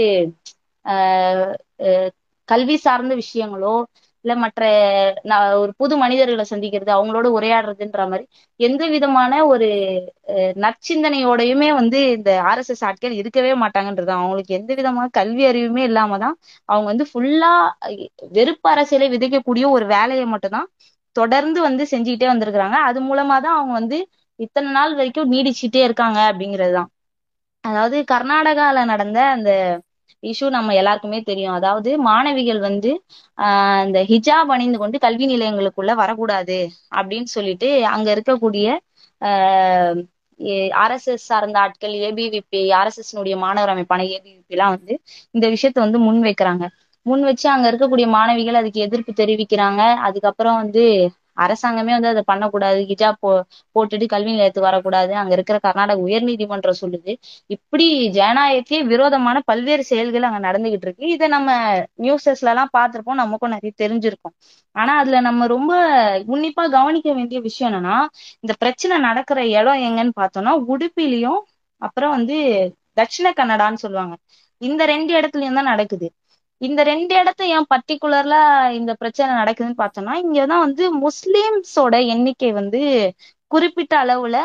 [0.86, 1.54] ஆஹ்
[1.86, 2.12] அஹ்
[2.50, 3.76] கல்வி சார்ந்த விஷயங்களோ
[4.26, 4.62] இல்ல மற்ற
[5.24, 8.26] ந- ஒரு புது மனிதர்களை சந்திக்கிறது அவங்களோட உரையாடுறதுன்ற மாதிரி
[8.60, 9.68] எந்த விதமான ஒரு
[10.34, 16.36] அஹ், நற்சிந்தனையோடையுமே வந்து இந்த ஆர்எஸ்எஸ் ஆட்கள் இருக்கவே மாட்டாங்கன்றது அவங்களுக்கு எந்த விதமான கல்வி அறிவுமே இல்லாம தான்
[16.70, 17.54] அவங்க வந்து ஃபுல்லா
[18.32, 20.70] வெறுப்பு அரசியலை விதைக்கக்கூடிய ஒரு வேலையை மட்டும்தான்
[21.16, 22.78] தொடர்ந்து வந்து செஞ்சுக்கிட்டே வந்திருக்கிறாங்க.
[22.88, 23.98] அது மூலமா தான் அவங்க வந்து
[24.39, 26.89] இத்தனை நாள் வரைக்கும் நீடிச்சுட்டே இருக்காங்க அப்படிங்கிறதுதான்.
[27.63, 29.51] அதாவது கர்நாடகால நடந்த அந்த
[30.24, 31.56] இஷ்யூ நம்ம எல்லாருக்குமே தெரியும்.
[31.56, 32.92] அதாவது மாணவிகள் வந்து
[33.38, 36.60] ஆஹ் இந்த ஹிஜாப் அணிந்து கொண்டு கல்வி நிலையங்களுக்குள்ள வரக்கூடாது
[36.98, 38.68] அப்படின்னு சொல்லிட்டு அங்க இருக்கக்கூடிய
[39.22, 40.00] ஆஹ்
[40.82, 42.39] ஆர்எஸ்எஸ் சார்ந்த ஆட்கள் ஏபிவிபி
[42.80, 43.12] ஆர்எஸ்எஸ்
[43.44, 44.94] மாணவர் அமைப்பான ஏபிவிபி எல்லாம் வந்து
[45.36, 46.65] இந்த விஷயத்த வந்து முன் வைக்கிறாங்க
[47.06, 49.82] முன் வச்சு அங்க இருக்கக்கூடிய மாணவிகள் அதுக்கு எதிர்ப்பு தெரிவிக்கிறாங்க.
[50.08, 50.84] அதுக்கப்புறம் வந்து
[51.38, 52.80] அரசாங்கமே வந்து அதை பண்ணக்கூடாது.
[52.89, 53.32] ஹிஜாப் போ
[53.75, 55.13] போட்டுட்டு கல்வி நிலையத்துக்கு வரக்கூடாது.
[55.15, 57.13] அங்க இருக்கிற கர்நாடக உயர் நீதிமன்றம் சொல்லுது.
[57.56, 57.88] இப்படி
[58.18, 61.06] ஜனநாயகத்தே விரோதமான பல்வேறு செயல்கள் அங்க நடந்துகிட்டு இருக்கு.
[61.15, 61.50] இதை நம்ம
[62.00, 63.22] நியூஸஸ்ல எல்லாம் பார்த்திருப்போம்.
[63.24, 64.36] நமக்கும் நிறைய தெரிஞ்சிருக்கும்.
[64.75, 65.74] ஆனா அதுல நம்ம ரொம்ப
[66.27, 67.98] உன்னிப்பா கவனிக்க வேண்டிய விஷயம் என்னன்னா
[68.44, 71.42] இந்த பிரச்சனை நடக்கிற இடம் எங்கன்னு பார்த்தோம்னா உடுப்பிலையும்
[71.82, 72.36] அப்புறம் வந்து
[72.98, 74.15] தட்சிண கன்னடான்னு சொல்லுவாங்க.
[74.62, 76.08] இந்த ரெண்டு இடத்துலயும் தான் நடக்குது.
[76.62, 78.36] இந்த ரெண்டு இடத்த ஏன் பர்டிகுலர்ல
[78.78, 82.82] இந்த பிரச்சனை நடக்குதுன்னு பார்த்தோம்னா இங்கதான் வந்து முஸ்லிம்ஸோட எண்ணிக்கை வந்து
[83.52, 84.38] குறிப்பிட்ட அளவுல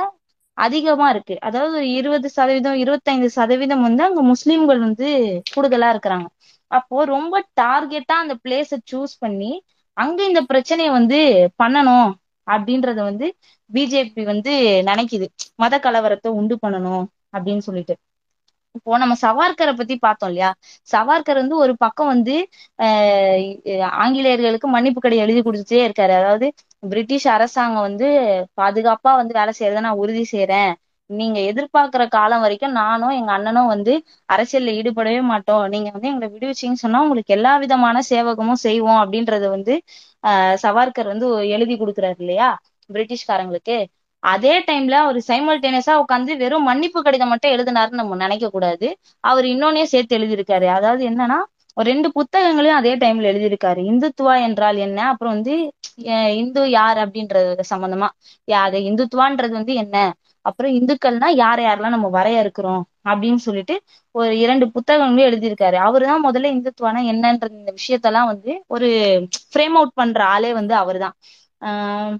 [0.58, 1.34] அதிகமா இருக்கு.
[1.40, 5.08] அதாவது இருபது சதவீதம் இருபத்தைந்து சதவீதம் வந்து அங்க முஸ்லிம்கள் வந்து
[5.54, 6.26] கூடுதலா இருக்கிறாங்க.
[6.70, 9.52] அப்போ ரொம்ப டார்கெட்டா அந்த பிளேஸ சூஸ் பண்ணி
[9.96, 11.18] அங்க இந்த பிரச்சனையை வந்து
[11.62, 12.10] பண்ணணும்
[12.46, 13.26] அப்படின்றத வந்து
[13.70, 14.52] பிஜேபி வந்து
[14.86, 15.26] நினைக்குது.
[15.56, 17.94] மத கலவரத்தை உண்டு பண்ணணும் அப்படின்னு சொல்லிட்டு.
[18.74, 20.50] இப்போ நம்ம சவார்கரை பத்தி பார்த்தோம் இல்லையா?
[20.88, 22.34] சவார்கர் வந்து ஒரு பக்கம் வந்து
[22.78, 23.40] ஆஹ்
[24.02, 26.14] ஆங்கிலேயர்களுக்கு மன்னிப்பு கடை எழுதி கொடுத்துட்டே இருக்காரு.
[26.20, 26.46] அதாவது
[26.84, 28.08] பிரிட்டிஷ் அரசாங்கம் வந்து
[28.60, 30.72] பாதுகாப்பா வந்து வேலை செய்யறதை நான் உறுதி செய்யறேன்
[31.10, 33.92] நீங்க எதிர்பார்க்கிற காலம் வரைக்கும் நானும் எங்க அண்ணனும் வந்து
[34.28, 35.64] அரசியல்ல ஈடுபடவே மாட்டோம்.
[35.72, 39.74] நீங்க வந்து எங்களை விடுவிச்சீங்கன்னு சொன்னா உங்களுக்கு எல்லா விதமான சேவகமும் செய்வோம் அப்படின்றத வந்து
[40.24, 42.48] ஆஹ் சவார்கர் வந்து எழுதி கொடுக்குறாரு இல்லையா?
[42.90, 43.76] பிரிட்டிஷ்காரங்களுக்கு.
[44.22, 48.88] அதே டைம்ல அவர் சைமல்டேனியஸா உட்காந்து வெறும் மன்னிப்பு கடிதம் மட்டும் எழுதினாருன்னு நம்ம நினைக்க கூடாது.
[49.24, 50.66] அவர் இன்னொன்னே சேர்த்து எழுதியிருக்காரு.
[50.74, 51.38] அதாவது என்னன்னா
[51.76, 53.80] ஒரு ரெண்டு புத்தகங்களையும் அதே டைம்ல எழுதியிருக்காரு.
[53.90, 54.98] இந்துத்துவா என்றால் என்ன?
[55.10, 55.54] அப்புறம் வந்து
[56.36, 58.08] இந்து யார் அப்படின்றது சம்பந்தமா.
[58.60, 59.96] அது இந்துத்துவான்றது வந்து என்ன?
[60.44, 63.74] அப்புறம் இந்துக்கள்னா யார் யாரெல்லாம் நம்ம வரையறுக்கிறோம் அப்படின்னு சொல்லிட்டு
[64.14, 65.76] ஒரு இரண்டு புத்தகங்களும் எழுதியிருக்காரு.
[65.80, 68.88] அவரு தான் முதல்ல இந்துத்துவானா என்னன்ற இந்த விஷயத்தெல்லாம் வந்து ஒரு
[69.46, 71.14] ஃப்ரேம் அவுட் பண்ற ஆளே வந்து அவர்தான்.
[71.62, 72.16] ஆஹ்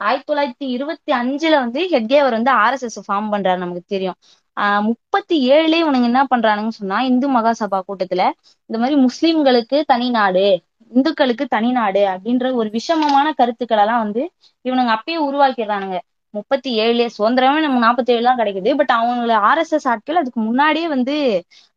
[0.00, 4.18] ஆயிரத்தி தொள்ளாயிரத்தி இருபத்தி அஞ்சுல வந்து ஹெட்கேவர் வந்து ஆர்எஸ்எஸ் ஃபார்ம் பண்றாரு நமக்கு தெரியும்.
[4.56, 8.22] ஆஹ் முப்பத்தி ஏழுலயே இவனுங்க என்ன பண்றானுங்கன்னு சொன்னா இந்து மகாசபா கூட்டத்துல
[8.70, 10.46] இந்த மாதிரி முஸ்லிம்களுக்கு தனி நாடு
[10.92, 14.22] இந்துக்களுக்கு தனி நாடு அப்படின்ற ஒரு விஷமமான கருத்துக்கள் எல்லாம் வந்து
[14.64, 15.98] இவனுங்க அப்பயே உருவாக்கிடுறானுங்க.
[16.34, 21.14] முப்பத்தி ஏழு சுதந்திரமே நமக்கு நாற்பத்தி ஏழு தான் கிடைக்குது பட் அவங்கள ஆர்எஸ்எஸ் ஆட்கள் அதுக்கு முன்னாடியே வந்து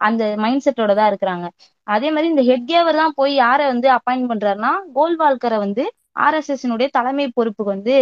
[0.02, 1.46] அந்த மைண்ட் செட்டோட தான் இருக்கிறாங்க.
[1.88, 7.72] அதே மாதிரி இந்த ஹெட்கேவர் தான் போய் யாரை வந்து அப்பாயிண்ட் பண்றாருன்னா கோல்வால்கரை வந்து ஆர்எஸ்எஸ்னுடைய தலைமை பொறுப்புக்கு
[7.72, 7.96] வந்து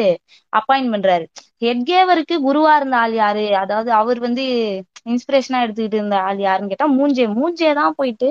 [0.53, 1.25] அப்பாயிண்ட் பண்றாரு.
[1.61, 3.45] ஹெட்கேவருக்கு குருவா இருந்த ஆள் யாரு?
[3.61, 4.45] அதாவது அவர் வந்து
[5.11, 7.25] இன்ஸ்பிரேஷனா எடுத்துக்கிட்டு இருந்த ஆள் யாருன்னு கேட்டா மூஞ்சே.
[7.35, 8.27] மூஞ்சே தான் போயிட்டு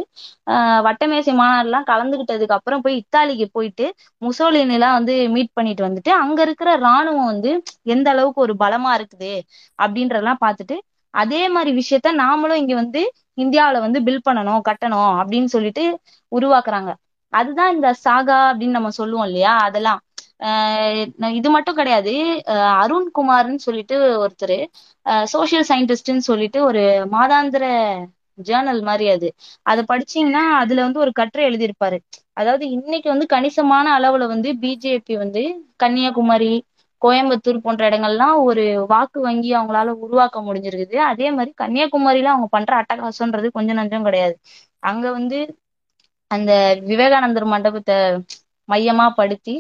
[0.47, 3.87] ஆஹ் வட்டமேசை மாநாடுலாம் கலந்துகிட்டதுக்கு அப்புறம் போய் இத்தாலிக்கு போயிட்டு
[4.23, 7.53] முசோலின் எல்லாம் வந்து மீட் பண்ணிட்டு வந்துட்டு அங்க இருக்கிற ராணுவம் வந்து
[7.91, 9.33] எந்த அளவுக்கு ஒரு பலமா இருக்குது
[9.79, 10.77] அப்படின்றதெல்லாம் பார்த்துட்டு
[11.15, 13.03] அதே மாதிரி விஷயத்த நாமளும் இங்க வந்து
[13.39, 15.85] இந்தியாவில வந்து பில் பண்ணணும் கட்டணும் அப்படின்னு சொல்லிட்டு
[16.33, 16.91] உருவாக்குறாங்க.
[17.33, 19.53] அதுதான் இந்த சாகா அப்படின்னு நம்ம சொல்லுவோம் இல்லையா?
[19.67, 20.01] அதெல்லாம்.
[20.41, 21.07] ஆஹ்
[21.39, 22.13] இது மட்டும் கிடையாது.
[22.77, 24.57] அருண்குமார்னு சொல்லிட்டு ஒருத்தர்
[25.33, 27.65] சோசியல் சயின்டிஸ்ட்னு சொல்லிட்டு ஒரு மாதாந்திர
[28.39, 29.29] ஜேர்னல் மாதிரி அது.
[29.67, 31.99] அதை படிச்சீங்கன்னா அதுல வந்து ஒரு கட்டுரை எழுதியிருப்பாரு.
[32.37, 35.43] அதாவது இன்னைக்கு வந்து கணிசமான அளவுல வந்து பிஜேபி வந்து
[35.81, 36.53] கன்னியாகுமரி
[37.03, 40.97] கோயம்புத்தூர் போன்ற இடங்கள்லாம் ஒரு வாக்கு வங்கி அவங்களால உருவாக்க முடிஞ்சிருக்குது.
[41.11, 44.35] அதே மாதிரி கன்னியாகுமரியில அவங்க பண்ற அட்டகாசம்ன்றது கொஞ்சம் நஞ்சம் கிடையாது.
[44.83, 45.39] அங்க வந்து
[46.31, 46.51] அந்த
[46.91, 47.97] விவேகானந்தர் மண்டபத்தை
[48.69, 49.55] மையமா படுத்தி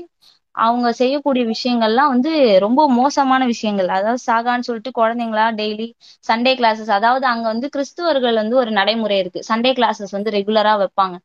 [0.54, 2.30] அவங்க செய்யக்கூடிய விஷயங்கள்லாம் வந்து
[2.64, 3.88] ரொம்ப மோசமான விஷயங்கள்.
[3.88, 5.86] அதாவது சாகான்னு சொல்லிட்டு குழந்தைங்களா டெய்லி
[6.24, 9.40] சண்டே கிளாஸஸ் அதாவது அங்க வந்து கிறிஸ்துவர்கள் வந்து ஒரு நடைமுறை இருக்கு.
[9.50, 11.16] சண்டே கிளாஸஸ் வந்து ரெகுலரா வைப்பாங்க.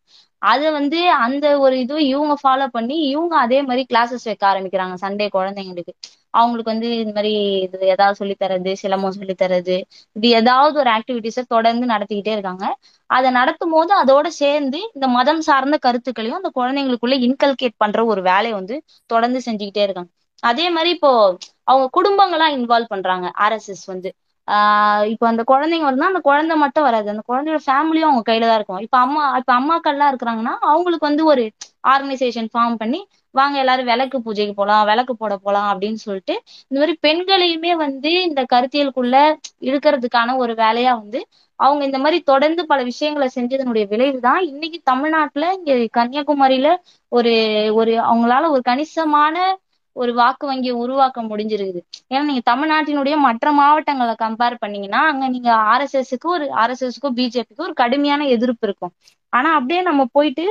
[0.45, 4.95] அதை வந்து அந்த ஒரு இது இவங்க ஃபாலோ பண்ணி இவங்க அதே மாதிரி கிளாஸஸ் வைக்க ஆரம்பிக்கிறாங்க.
[5.03, 5.93] சண்டே குழந்தைங்களுக்கு.
[6.33, 7.31] அவங்களுக்கு வந்து இந்த மாதிரி
[7.65, 9.75] இது ஏதாவது சொல்லி தரது சிலம்பம் சொல்லி தர்றது
[10.15, 12.65] இது ஏதாவது ஒரு ஆக்டிவிட்டிஸை தொடர்ந்து நடத்திக்கிட்டே இருக்காங்க.
[13.09, 18.53] அதை நடத்தும் போது அதோட சேர்ந்து இந்த மதம் சார்ந்த கருத்துக்களையும் அந்த குழந்தைங்களுக்குள்ள இன்கல்கேட் பண்ற ஒரு வேலையை
[18.53, 18.77] வந்து
[19.09, 20.11] தொடர்ந்து செஞ்சுக்கிட்டே இருக்காங்க.
[20.43, 21.11] அதே மாதிரி இப்போ
[21.63, 23.27] அவங்க குடும்பங்களா இன்வால்வ் பண்றாங்க.
[23.39, 24.09] ஆர்எஸ்எஸ் வந்து.
[24.47, 27.07] ஆஹ் இப்போ அந்த குழந்தைங்க வருதுன்னா அந்த குழந்தை மட்டும் வராது.
[27.09, 28.81] அந்த குழந்தையோட ஃபேமிலியும் அவங்க கையில தான் இருக்கும்.
[28.85, 31.43] இப்ப அம்மா இப்ப அம்மாக்கள்லாம் இருக்கிறாங்கன்னா அவங்களுக்கு வந்து ஒரு
[31.87, 32.99] ஆர்கனைசேஷன் ஃபார்ம் பண்ணி
[33.35, 36.35] வாங்க எல்லாரும் விளக்கு பூஜைக்கு போலாம் விளக்கு போட போலாம் அப்படின்னு சொல்லிட்டு
[36.71, 39.15] இந்த மாதிரி பெண்களையுமே வந்து இந்த கருத்தியலுக்குள்ள
[39.67, 41.19] இருக்கிறதுக்கான ஒரு வேலையா வந்து
[41.59, 46.69] அவங்க இந்த மாதிரி தொடர்ந்து பல விஷயங்களை செஞ்சதனுடைய விளைவு தான் இன்னைக்கு தமிழ்நாட்டுல இங்க கன்னியாகுமரியில
[47.11, 47.33] ஒரு
[47.77, 49.35] ஒரு அவங்களால ஒரு கணிசமான
[49.95, 51.81] ஒரு வாக்கு வங்கியை உருவாக்க முடிஞ்சிருக்குது.
[52.09, 58.25] ஏன்னா நீங்க தமிழ்நாட்டினுடைய மற்ற மாவட்டங்களை கம்பேர் பண்ணீங்கன்னா அங்க நீங்க ஆர்எஸ்எஸ்க்கு ஒரு ஆர்எஸ்எஸ்க்கும் பிஜேபிக்கும் ஒரு கடுமையான
[58.35, 58.93] எதிர்ப்பு இருக்கும்.
[59.33, 60.45] ஆனா அப்படியே நம்ம போயிட்டு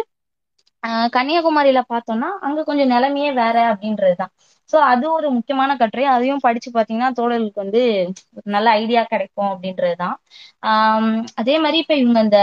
[0.82, 4.32] ஆஹ் கன்னியாகுமரியில பார்த்தோம்னா அங்க கொஞ்சம் நிலைமையே வேற அப்படின்றதுதான்.
[4.72, 6.04] சோ அது ஒரு முக்கியமான கட்டுரை.
[6.12, 7.82] அதையும் படிச்சு பாத்தீங்கன்னா தோழர்களுக்கு வந்து
[8.48, 10.16] நல்ல ஐடியா கிடைக்கும் அப்படின்றதுதான்.
[10.62, 11.08] ஆஹ்
[11.40, 12.40] அதே மாதிரி இப்ப இவங்க இந்த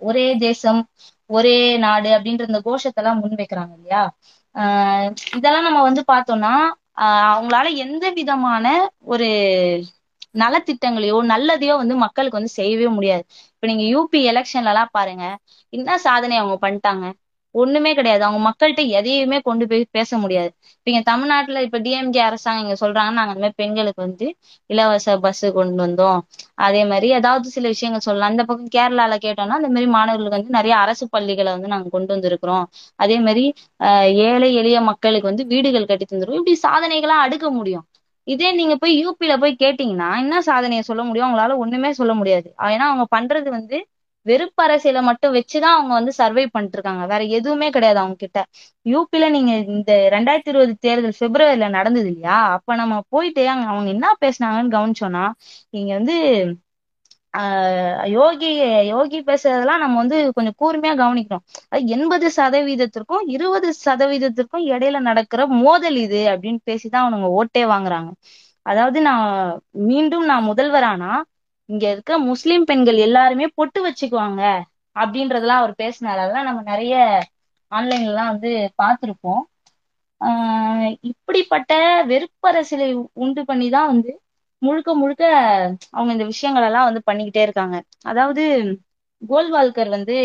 [0.00, 0.80] ஒரே தேசம்
[1.30, 4.02] ஒரே நாடு அப்படின்ற இந்த கோஷத்தை எல்லாம் முன்வைக்கிறாங்க இல்லையா?
[4.54, 5.08] ஆஹ்
[5.38, 6.52] இதெல்லாம் நம்ம வந்து பார்த்தோம்னா
[6.98, 8.64] ஆஹ் அவங்களால எந்த விதமான
[9.08, 9.28] ஒரு
[10.34, 13.24] நலத்திட்டங்களையோ நல்லதையோ வந்து மக்களுக்கு வந்து செய்யவே முடியாது.
[13.52, 15.24] இப்ப நீங்க யூபி எலெக்ஷன்ல எல்லாம் பாருங்க
[15.72, 17.04] என்ன சாதனை அவங்க பண்ணிட்டாங்க?
[17.54, 18.22] ஒண்ணுமே கிடையாது.
[18.22, 20.50] அவங்க மக்கள்கிட்ட எதையுமே கொண்டு போய் பேச முடியாது.
[20.76, 24.26] இப்ப இங்க தமிழ்நாட்டுல இப்ப டிஎம்கே அரசாங்கம் இங்க சொல்றாங்க நாங்க இந்த மாதிரி பெண்களுக்கு வந்து
[24.70, 26.20] இலவச பஸ் கொண்டு வந்தோம்.
[26.60, 28.32] அதே மாதிரி ஏதாவது சில விஷயங்கள் சொல்லலாம்.
[28.32, 32.64] அந்த பக்கம் கேரளால கேட்டோம்னா அந்த மாதிரி மாணவர்களுக்கு வந்து நிறைய அரசு பள்ளிகளை வந்து நாங்க கொண்டு வந்திருக்கிறோம்.
[32.98, 33.44] அதே மாதிரி
[33.80, 37.86] ஆஹ் ஏழை எளிய மக்களுக்கு வந்து வீடுகள் கட்டி தந்துருவோம் இப்படி சாதனைகளா அடுக்க முடியும்.
[38.26, 41.28] இதே நீங்க போய் யூபில போய் கேட்டீங்கன்னா என்ன சாதனையை சொல்ல முடியும்?
[41.28, 42.48] அவங்களால ஒண்ணுமே சொல்ல முடியாது.
[42.68, 43.76] ஏன்னா அவங்க பண்றது வந்து
[44.26, 48.40] வெறுப்பு அரசியலை மட்டும் வச்சுதான் அவங்க வந்து சர்வை பண்ணிட்டு இருக்காங்க வேற எதுவுமே கிடையாது அவங்க கிட்ட
[48.86, 52.26] யூபில நீங்க இந்த ரெண்டாயிரத்தி இருபது தேர்தல் பிப்ரவரியில நடந்தது இல்லையா?
[52.56, 55.24] அப்ப நம்ம போயிட்டு அங்க அவங்க என்ன பேசுனாங்கன்னு கவனிச்சோம்னா
[55.74, 56.16] இங்க வந்து
[57.34, 57.74] ஆஹ்
[58.12, 58.48] யோகி
[58.88, 61.44] யோகி பேசுறதெல்லாம் நம்ம வந்து கொஞ்சம் கூர்மையா கவனிக்கணும்.
[61.70, 68.10] அது எண்பது சதவீதத்திற்கும் இருபது சதவீதத்திற்கும் இடையில நடக்கிற மோதல் இது அப்படின்னு பேசிதான் அவனுங்க ஓட்டே வாங்குறாங்க.
[68.66, 69.26] அதாவது நான்
[69.88, 71.12] மீண்டும் நான் முதல்வரானா
[71.70, 74.42] இங்க இருக்க முஸ்லிம் பெண்கள் எல்லாருமே பொட்டு வச்சுக்குவாங்க
[74.96, 76.18] அப்படின்றதெல்லாம் அவர் பேசினார்.
[76.18, 76.94] அதெல்லாம் நம்ம நிறைய
[77.72, 79.42] ஆன்லைன்ல எல்லாம் வந்து பார்த்திருப்போம்.
[80.20, 81.72] ஆஹ் இப்படிப்பட்ட
[82.10, 84.12] வெறுப்பரசியலை உண்டு பண்ணிதான் வந்து
[84.62, 85.24] முழுக்க முழுக்க
[85.90, 87.76] அவங்க இந்த விஷயங்கள் எல்லாம் வந்து பண்ணிக்கிட்டே இருக்காங்க.
[88.04, 88.42] அதாவது
[89.22, 90.16] கோல்வால்கர் வந்து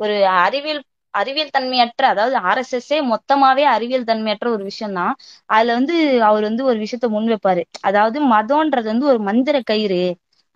[0.00, 0.80] ஒரு அறிவியல்
[1.14, 5.14] அறிவியல் தன்மையற்ற அதாவது ஆர்எஸ்எஸ்ஸே மொத்தமாவே அறிவியல் தன்மையற்ற ஒரு விஷயம் தான்
[5.50, 7.62] அதுல வந்து அவர் வந்து ஒரு விஷயத்த முன் வைப்பாரு.
[7.82, 10.02] அதாவது மதம்ன்றது வந்து ஒரு மந்திர கயிறு.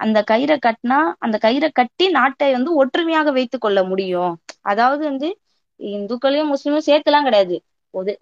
[0.01, 4.33] அந்த கயிறை கட்டினா அந்த கயிறை கட்டி நாட்டை வந்து ஒற்றுமையாக வைத்து கொள்ள முடியும்.
[4.65, 5.29] அதாவது வந்து
[5.81, 7.57] இந்துக்களையும் முஸ்லீமும் சேர்த்துலாம் கிடையாது.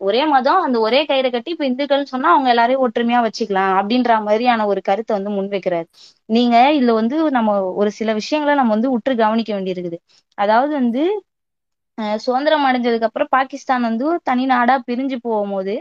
[0.01, 4.67] ஒரே மதம் அந்த ஒரே கயிறை கட்டி இப்ப இந்துக்கள்னு சொன்னா அவங்க எல்லாரையும் ஒற்றுமையா வச்சுக்கலாம் அப்படின்ற மாதிரியான
[4.67, 5.87] ஒரு கருத்தை வந்து முன்வைக்கிறாரு.
[6.29, 9.99] நீங்க இதுல வந்து நம்ம ஒரு சில விஷயங்களை நம்ம வந்து உற்று கவனிக்க வேண்டியிருக்குது.
[10.39, 11.03] அதாவது வந்து
[12.21, 15.75] சுதந்திரம் அடைஞ்சதுக்கு அப்புறம் பாகிஸ்தான் வந்து தனி நாடா பிரிஞ்சு போகும்போது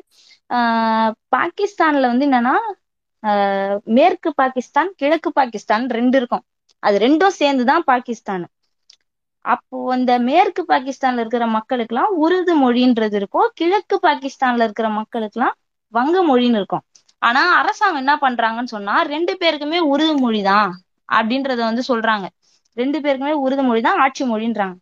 [0.49, 2.55] ஆஹ் பாகிஸ்தான்ல வந்து என்னன்னா
[3.93, 6.43] மேற்கு பாகிஸ்தான் கிழக்கு பாகிஸ்தான் ரெண்டு இருக்கும்.
[6.83, 8.45] அது ரெண்டும் சேர்ந்துதான் பாகிஸ்தான்.
[9.45, 13.49] அப்போ அந்த மேற்கு பாகிஸ்தான்ல இருக்கிற மக்களுக்கு எல்லாம் உருது மொழின்றது இருக்கும்.
[13.53, 15.55] கிழக்கு பாகிஸ்தான்ல இருக்கிற மக்களுக்கு எல்லாம்
[15.93, 16.83] வங்க மொழின்னு இருக்கும்.
[17.21, 20.71] ஆனா அரசாங்கம் என்ன பண்றாங்கன்னு சொன்னா ரெண்டு பேருக்குமே உருது மொழிதான்
[21.09, 22.25] அப்படின்றத வந்து சொல்றாங்க.
[22.77, 24.75] ரெண்டு பேருக்குமே உருது மொழிதான் ஆட்சி மொழின்றாங்க.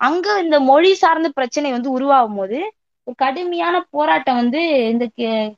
[0.00, 2.58] அங்க இந்த மொழி சார்ந்த பிரச்சனை வந்து உருவாகும் போது
[3.20, 5.04] கடுமையான போராட்டம் வந்து இந்த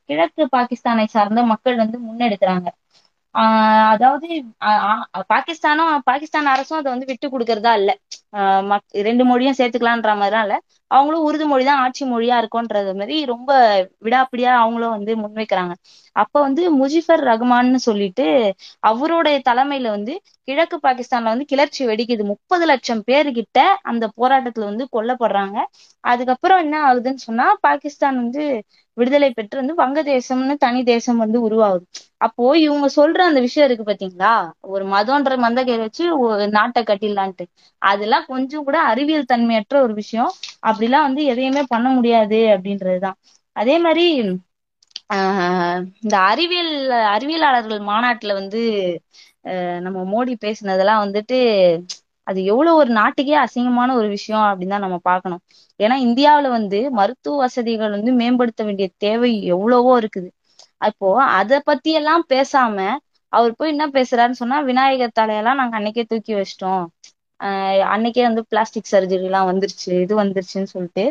[0.09, 2.69] கிழக்கு பாகிஸ்தானை சார்ந்த மக்கள் வந்து முன்னெடுக்கிறாங்க.
[3.35, 4.29] ஆஹ் அதாவது
[5.29, 7.91] பாகிஸ்தானும் பாகிஸ்தான் அரசும் அதை வந்து விட்டு கொடுக்கறதா இல்ல.
[8.35, 8.71] ஆஹ்
[9.03, 10.57] ரெண்டு மொழியும் சேர்த்துக்கலான்ற மாதிரிலாம் இல்ல.
[10.91, 13.51] அவங்களும் உருது மொழிதான் ஆட்சி மொழியா இருக்கும்ன்றது மாதிரி ரொம்ப
[14.03, 15.75] விடாப்பிடியா அவங்களும் வந்து முன்வைக்கிறாங்க.
[16.17, 18.27] அப்ப வந்து முஜிபர் ரஹ்மான்னு சொல்லிட்டு
[18.83, 20.15] அவருடைய தலைமையில வந்து
[20.49, 22.23] கிழக்கு பாகிஸ்தான்ல வந்து கிளர்ச்சி வெடிக்குது.
[22.33, 25.57] முப்பது லட்சம் பேரு கிட்ட அந்த போராட்டத்துல வந்து கொல்லப்படுறாங்க.
[26.05, 28.45] அதுக்கப்புறம் என்ன ஆகுதுன்னு சொன்னா பாகிஸ்தான் வந்து
[28.97, 31.85] விடுதலை பெற்று வந்து வங்கதேசம்னு தனி தேசம் வந்து உருவாகுது.
[32.19, 34.33] அப்போ இவங்க சொல்ற அந்த விஷயம் இருக்கு பாத்தீங்களா?
[34.67, 36.05] ஒரு மதம்ன்ற மந்த கயிறு வச்சு
[36.51, 37.45] நாட்டை கட்டிடலான்ட்டு.
[37.83, 40.33] அதெல்லாம் கொஞ்சம் கூட அறிவியல் தன்மையற்ற ஒரு விஷயம்.
[40.67, 43.19] அப்படிலாம் வந்து எதையுமே பண்ண முடியாது அப்படின்றதுதான்.
[43.57, 44.05] அதே மாதிரி
[46.03, 46.73] இந்த அறிவியல்
[47.11, 48.61] அறிவியலாளர்கள் மாநாட்டுல வந்து
[49.85, 51.39] நம்ம மோடி பேசினதெல்லாம் வந்துட்டு
[52.27, 55.43] அது எவ்வளவு ஒரு நாட்டுக்கே அசிங்கமான ஒரு விஷயம் அப்படின்னு தான் நம்ம பார்க்கணும்.
[55.81, 60.29] ஏன்னா இந்தியாவில வந்து மருத்துவ வசதிகள் வந்து மேம்படுத்த வேண்டிய தேவை எவ்வளவோ இருக்குது.
[60.81, 62.77] அப்போ அத பத்தி எல்லாம் பேசாம
[63.33, 66.85] அவர் போய் என்ன பேசுறாருன்னு சொன்னா விநாயகர் தலையெல்லாம் நாங்க அன்னைக்கே தூக்கி வச்சிட்டோம்.
[67.87, 71.05] அன்னைக்கே வந்து பிளாஸ்டிக் சர்ஜரி எல்லாம் வந்துருச்சு இது வந்துருச்சுன்னு சொல்லிட்டு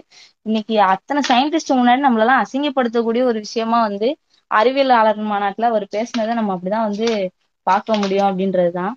[0.45, 4.09] இன்னைக்கு அத்தனை சயின்டிஸ்ட் முன்னாடி நம்மளெல்லாம் அசிங்கப்படுத்தக்கூடிய ஒரு விஷயமா வந்து
[4.51, 7.07] அறிவியலாளர் மாநாட்டுல அவர் பேசினதை நம்ம அப்படிதான் வந்து
[7.67, 8.93] பார்க்க முடியும் அப்படின்றதுதான்.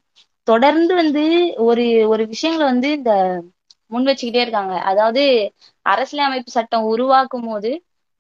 [0.47, 1.23] தொடர்ந்து வந்து
[1.67, 3.13] ஒரு ஒரு விஷயங்களை வந்து இந்த
[3.91, 4.75] முன் வச்சுக்கிட்டே இருக்காங்க.
[4.91, 5.23] அதாவது
[5.87, 7.71] அரசியலமைப்பு சட்டம் உருவாக்கும் போது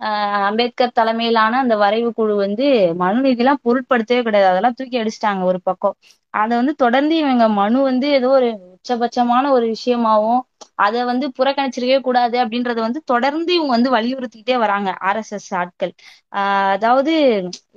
[0.01, 4.51] ஆஹ் அம்பேத்கர் தலைமையிலான அந்த வரைவு குழு வந்து மனு எல்லாம் பொருட்படுத்தவே கிடையாது.
[4.53, 5.97] அதெல்லாம் தூக்கி அடிச்சிட்டாங்க ஒரு பக்கம்.
[6.35, 10.41] அதை வந்து தொடர்ந்து இவங்க மனு வந்து ஏதோ ஒரு உச்சபட்சமான ஒரு விஷயமாவும்
[10.85, 15.93] அதை வந்து புறக்கணிச்சிருக்கவே கூடாது அப்படின்றத வந்து தொடர்ந்து இவங்க வந்து வலியுறுத்திக்கிட்டே வராங்க ஆர்எஸ்எஸ் ஆட்கள்.
[16.33, 17.13] ஆஹ் அதாவது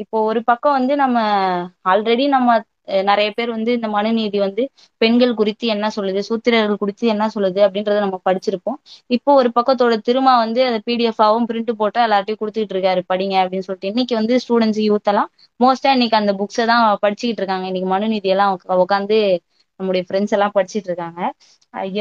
[0.04, 1.18] இப்போ ஒரு பக்கம் வந்து நம்ம
[1.86, 2.50] ஆல்ரெடி நம்ம
[3.10, 4.64] நிறைய பேர் வந்து இந்த மனுநீதி வந்து
[5.02, 8.78] பெண்கள் குறித்து என்ன சொல்லுது சூத்திரர்கள் குறித்து என்ன சொல்லுது அப்படின்றத நம்ம படிச்சிருப்போம்.
[9.10, 13.92] இப்போ ஒரு பக்கத்தோட திருமா வந்து அதை பிடிஎஃப்ஆவும் பிரிண்ட் போட்டு எல்லார்ட்டையும் கொடுத்துட்டு இருக்காரு படிங்க அப்படின்னு சொல்லிட்டு.
[13.94, 17.66] இன்னைக்கு வந்து ஸ்டூடெண்ட்ஸ் யூத் எல்லாம் மோஸ்டா இன்னைக்கு அந்த புக்ஸை தான் படிச்சுக்கிட்டு இருக்காங்க.
[17.72, 19.18] இன்னைக்கு மனுநீதி எல்லாம் உட்காந்து
[19.82, 21.22] நம்முடைய ஃப்ரெண்ட்ஸ் எல்லாம் படிச்சிட்டு இருக்காங்க.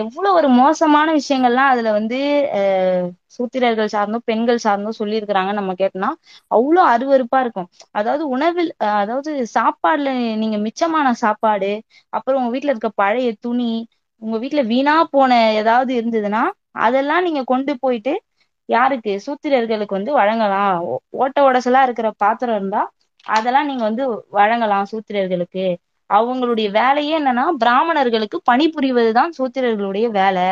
[0.03, 2.19] எவ்வளவு ஒரு மோசமான விஷயங்கள்லாம் அதுல வந்து
[3.37, 6.11] சூத்திரர்கள் சார்ந்தும் பெண்கள் சார்ந்தும் சொல்லியிருக்கிறாங்கன்னு நம்ம கேட்டோம்னா
[6.51, 7.69] அவ்வளவு அருவறுப்பா இருக்கும்.
[7.93, 11.71] அதாவது உணவில் அதாவது சாப்பாடுல நீங்க மிச்சமான சாப்பாடு
[12.13, 13.71] அப்புறம் உங்க வீட்டுல இருக்க பழைய துணி
[14.23, 16.43] உங்க வீட்டுல வீணா போன ஏதாவது இருந்ததுன்னா
[16.81, 18.13] அதெல்லாம் நீங்க கொண்டு போயிட்டு
[18.69, 19.13] யாருக்கு?
[19.27, 20.59] சூத்திரர்களுக்கு வந்து வழங்கலாம்.
[20.87, 22.83] ஓ- ஓட்ட உடசலா இருக்கிற பாத்திரம் இருந்தா
[23.27, 25.65] அதெல்லாம் நீங்க வந்து வழங்கலாம் சூத்திரர்களுக்கு.
[26.11, 30.47] அவங்களுடைய வேலையே என்னன்னா பிராமணர்களுக்கு பணிபுரிவதுதான் சூத்திரர்களுடைய வேலை.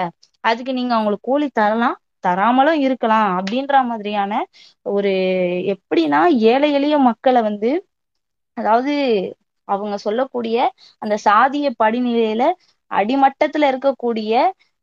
[0.44, 4.32] அதுக்கு நீங்க அவங்களுக்கு கூலி தரலாம் தராமலும் இருக்கலாம் அப்படின்ற மாதிரியான
[4.92, 5.12] ஒரு
[5.74, 7.70] எப்படின்னா ஏழை எளிய மக்களை வந்து
[8.56, 8.92] அதாவது
[9.68, 10.56] அவங்க சொல்லக்கூடிய
[11.02, 12.44] அந்த சாதிய படிநிலையில
[12.90, 14.32] அடிமட்டத்துல இருக்கக்கூடிய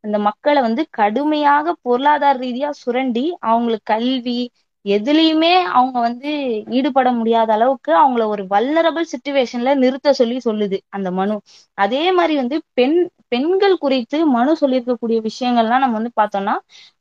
[0.04, 4.38] அந்த மக்களை வந்து கடுமையாக பொருளாதார ரீதியா சுரண்டி அவங்களுக்கு கல்வி
[4.86, 6.30] எதுலயுமே அவங்க வந்து
[6.78, 11.36] ஈடுபட முடியாத அளவுக்கு அவங்கள ஒரு வல்லரபிள் சுச்சுவேஷன்ல நிறுத்த சொல்லி சொல்லுது அந்த மனு.
[11.78, 12.98] அதே மாதிரி வந்து பெண்
[13.32, 16.54] பெண்கள் குறித்து மனு சொல்லியிருக்கக்கூடிய விஷயங்கள்லாம் நம்ம வந்து பார்த்தோம்னா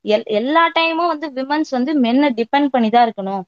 [0.05, 3.43] எல் எல்லா டைமும் வந்து விமன்ஸ் வந்து மென்னை டிபெண்ட் பண்ணி தான் இருக்கணும்.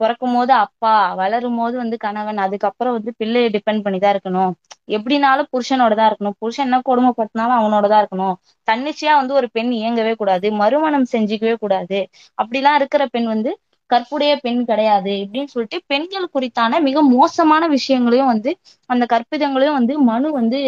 [0.00, 4.52] பிறக்கும் போது அப்பா வளரும் போது வந்து கணவன் அதுக்கப்புறம் வந்து பிள்ளையை டிபெண்ட் பண்ணி தான் இருக்கணும்.
[4.96, 6.36] எப்படினாலும் புருஷனோட தான் இருக்கணும்.
[6.42, 8.34] புருஷன் என்ன கொடுமைப்படுத்தினாலும் அவனோட தான் இருக்கணும்.
[8.68, 10.46] தன்னிச்சையா வந்து ஒரு பெண் இயங்கவே கூடாது.
[10.62, 12.00] மறுமணம் செஞ்சுக்கவே கூடாது.
[12.38, 13.52] அப்படிலாம் இருக்கிற பெண் வந்து
[13.92, 18.50] கற்புடைய பெண் கிடையாது இப்படின்னு சொல்லிட்டு பெண்கள் குறித்தான மிக மோசமான விஷயங்களையும் வந்து
[18.90, 20.60] அந்த கற்பிதங்களையும் வந்து மனு வந்து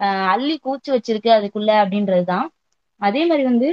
[0.00, 2.46] ஆஹ் அள்ளி கூச்சு வச்சிருக்கு அதுக்குள்ள அப்படின்றதுதான்.
[3.00, 3.68] அதே மாதிரி வந்து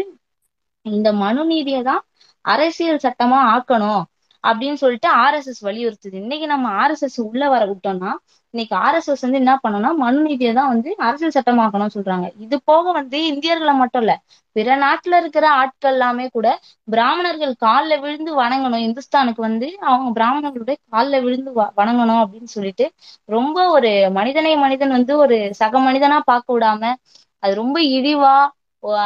[0.86, 2.02] இந்த மனு நீதியை தான்
[2.46, 4.04] அரசியல் சட்டமா ஆக்கணும்.
[4.44, 6.16] அப்படின்னு சொல்லிட்டு ஆர்எஸ்எஸ் வலியுறுத்துது.
[6.16, 8.12] இன்னைக்கு நம்ம ஆர்எஸ்எஸ் உள்ள வர விட்டோம்னா
[8.54, 12.28] இன்னைக்கு ஆர்எஸ்எஸ் வந்து என்ன பண்ணணும்னா மனு நீதியை தான் வந்து அரசியல் சட்டமாக்கணும்னு சொல்றாங்க.
[12.38, 14.14] இது போக வந்து இந்தியர்களை மட்டும் இல்ல
[14.56, 16.48] பிற நாட்டுல இருக்கிற ஆட்கள் எல்லாமே கூட
[16.88, 18.86] பிராமணர்கள் காலில் விழுந்து வணங்கணும்.
[18.88, 22.86] இந்துஸ்தானுக்கு வந்து அவங்க பிராமணர்களுடைய காலில் விழுந்து வ- வணங்கணும் அப்படின்னு சொல்லிட்டு
[23.30, 26.94] ரொம்ப ஒரு மனிதனை மனிதன் வந்து ஒரு சக மனிதனா பார்க்க விடாம
[27.44, 28.36] அது ரொம்ப இழிவா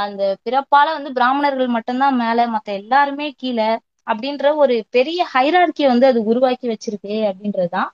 [0.01, 3.69] அந்த பிறப்பால வந்து பிராமணர்கள் மட்டும்தான் மேல மத்த எல்லாருமே கீழே
[4.07, 7.89] அப்படின்ற ஒரு பெரிய ஹைரார்கியை வந்து அது உருவாக்கி வச்சிருக்கு அப்படின்றதுதான்.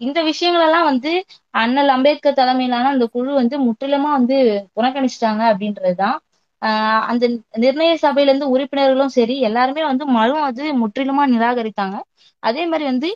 [0.00, 1.10] இந்த விஷயங்கள் எல்லாம் வந்து
[1.54, 4.36] அண்ணல் அம்பேத்கர் தலைமையிலான அந்த குழு வந்து முற்றிலுமா வந்து
[4.76, 6.16] புறக்கணிச்சிட்டாங்க அப்படின்றதுதான்.
[6.62, 7.24] ஆஹ் அந்த
[7.60, 11.96] நிர்ணய சபையில இருந்து உறுப்பினர்களும் சரி எல்லாருமே வந்து மனு வந்து முற்றிலுமா நிராகரித்தாங்க.
[12.42, 13.08] அதே மாதிரி வந்து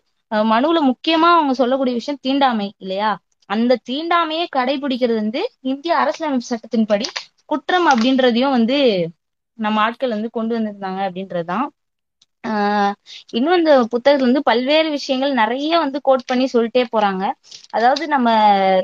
[0.51, 3.11] மனுவுல முக்கியமா அவங்க சொல்லக்கூடிய விஷயம் தீண்டாமை இல்லையா?
[3.51, 7.07] அந்த தீண்டாமையை கடைபிடிக்கிறது வந்து இந்திய அரசியலமைப்பு சட்டத்தின்படி
[7.47, 8.79] குற்றம் அப்படின்றதையும் வந்து
[9.59, 11.67] நம்ம ஆட்கள் வந்து கொண்டு வந்திருந்தாங்க அப்படின்றதுதான்.
[13.33, 17.23] இன்னும் இந்த புத்தகத்துல வந்து பல்வேறு விஷயங்கள் நிறைய வந்து கோட் பண்ணி சொல்லிட்டே போறாங்க.
[17.73, 18.29] அதாவது நம்ம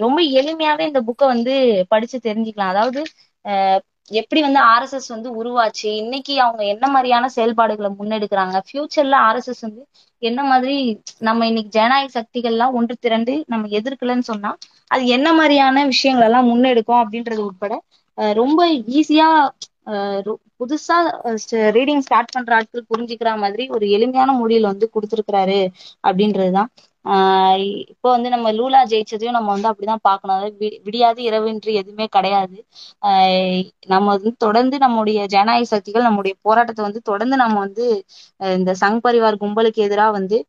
[0.04, 1.54] ரொம்ப எளிமையாவே இந்த புக்கை வந்து
[1.88, 2.72] படிச்சு தெரிஞ்சுக்கலாம்.
[2.74, 3.02] அதாவது
[3.44, 9.82] ஆஹ் எப்படி வந்து ஆர்எஸ்எஸ் வந்து உருவாச்சு இன்னைக்கு அவங்க என்ன மாதிரியான செயல்பாடுகளை முன்னெடுக்கிறாங்க ஃபியூச்சர்ல ஆர்எஸ்எஸ் வந்து
[10.22, 10.74] என்ன மாதிரி
[11.20, 14.50] நம்ம இன்னைக்கு ஜனநாயக சக்திகள் எல்லாம் ஒன்று திரண்டு நம்ம எதிர்க்கலன்னு சொன்னா
[14.90, 17.74] அது என்ன மாதிரியான விஷயங்கள் எல்லாம் முன்னெடுக்கும் அப்படின்றது உட்பட
[18.36, 18.60] ரொம்ப
[18.92, 19.28] ஈஸியா
[20.62, 20.96] புதுசா
[21.50, 25.66] ரீடிங் ஸ்டார்ட் பண்ற ஆட்கள் புரிஞ்சுக்கிற மாதிரி ஒரு எளிமையான மொழியில வந்து கொடுத்துருக்கிறாரு
[26.08, 26.66] அப்படின்றதுதான்.
[27.04, 30.36] ஆஹ் இப்போ வந்து நம்ம லூலா ஜெயிச்சதையும் நம்ம வந்து அப்படிதான் பார்க்கணும்.
[30.36, 32.64] அதாவது வி- விடியாது இரவின்றி எதுவுமே கிடையாது.
[33.02, 38.04] ஆஹ் நம்ம வந்து தொடர்ந்து நம்முடைய ஜனநாயக சக்திகள் நம்முடைய போராட்டத்தை வந்து தொடர்ந்து நம்ம வந்து
[38.38, 40.46] இந்த சங் பரிவார் கும்பலுக்கு எதிராக வந்து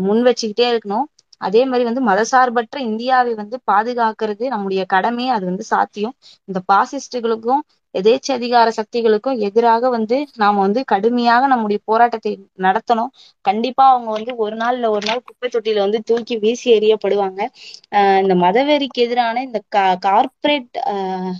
[0.00, 1.06] முன் வச்சுக்கிட்டே இருக்கணும்.
[1.38, 6.14] அதே மாதிரி வந்து மதசார்பற்ற இந்தியாவை வந்து பாதுகாக்கிறது நம்முடைய கடமை அது வந்து சாத்தியம்.
[6.44, 7.60] இந்த பாசிஸ்டுகளுக்கும்
[7.94, 12.32] எதேச்ச அதிகார சக்திகளுக்கும் எதிராக வந்து நாம வந்து கடுமையாக நம்முடைய போராட்டத்தை
[12.64, 13.10] நடத்தணும்.
[13.44, 17.40] கண்டிப்பா அவங்க வந்து ஒரு நாள் இல்ல ஒரு நாள் குப்பை தொட்டியில வந்து தூக்கி வீசி எறியப்படுவாங்க.
[17.92, 21.34] ஆஹ் இந்த மதவெறிக்கு எதிரான இந்த கா கார்ப்பரேட் ஆஹ்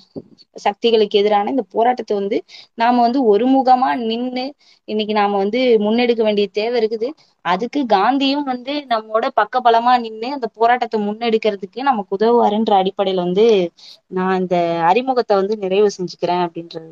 [0.56, 2.38] சக்திகளுக்கு எதிரான இந்த போராட்டத்தை வந்து
[2.78, 4.44] நாம வந்து ஒருமுகமா நின்னு
[4.88, 7.08] இன்னைக்கு நாம வந்து முன்னெடுக்க வேண்டிய தேவை இருக்குது.
[7.48, 13.46] அதுக்கு காந்தியும் வந்து நம்மோட பக்கபலமா நின்னு அந்த போராட்டத்தை முன்னெடுக்கிறதுக்கு நமக்கு உதவுவாருன்ற அடிப்படையில வந்து
[14.10, 14.56] நான் இந்த
[14.88, 16.88] அறிமுகத்தை வந்து நிறைவு செஞ்சுக்கிறேன் அப்படின்றது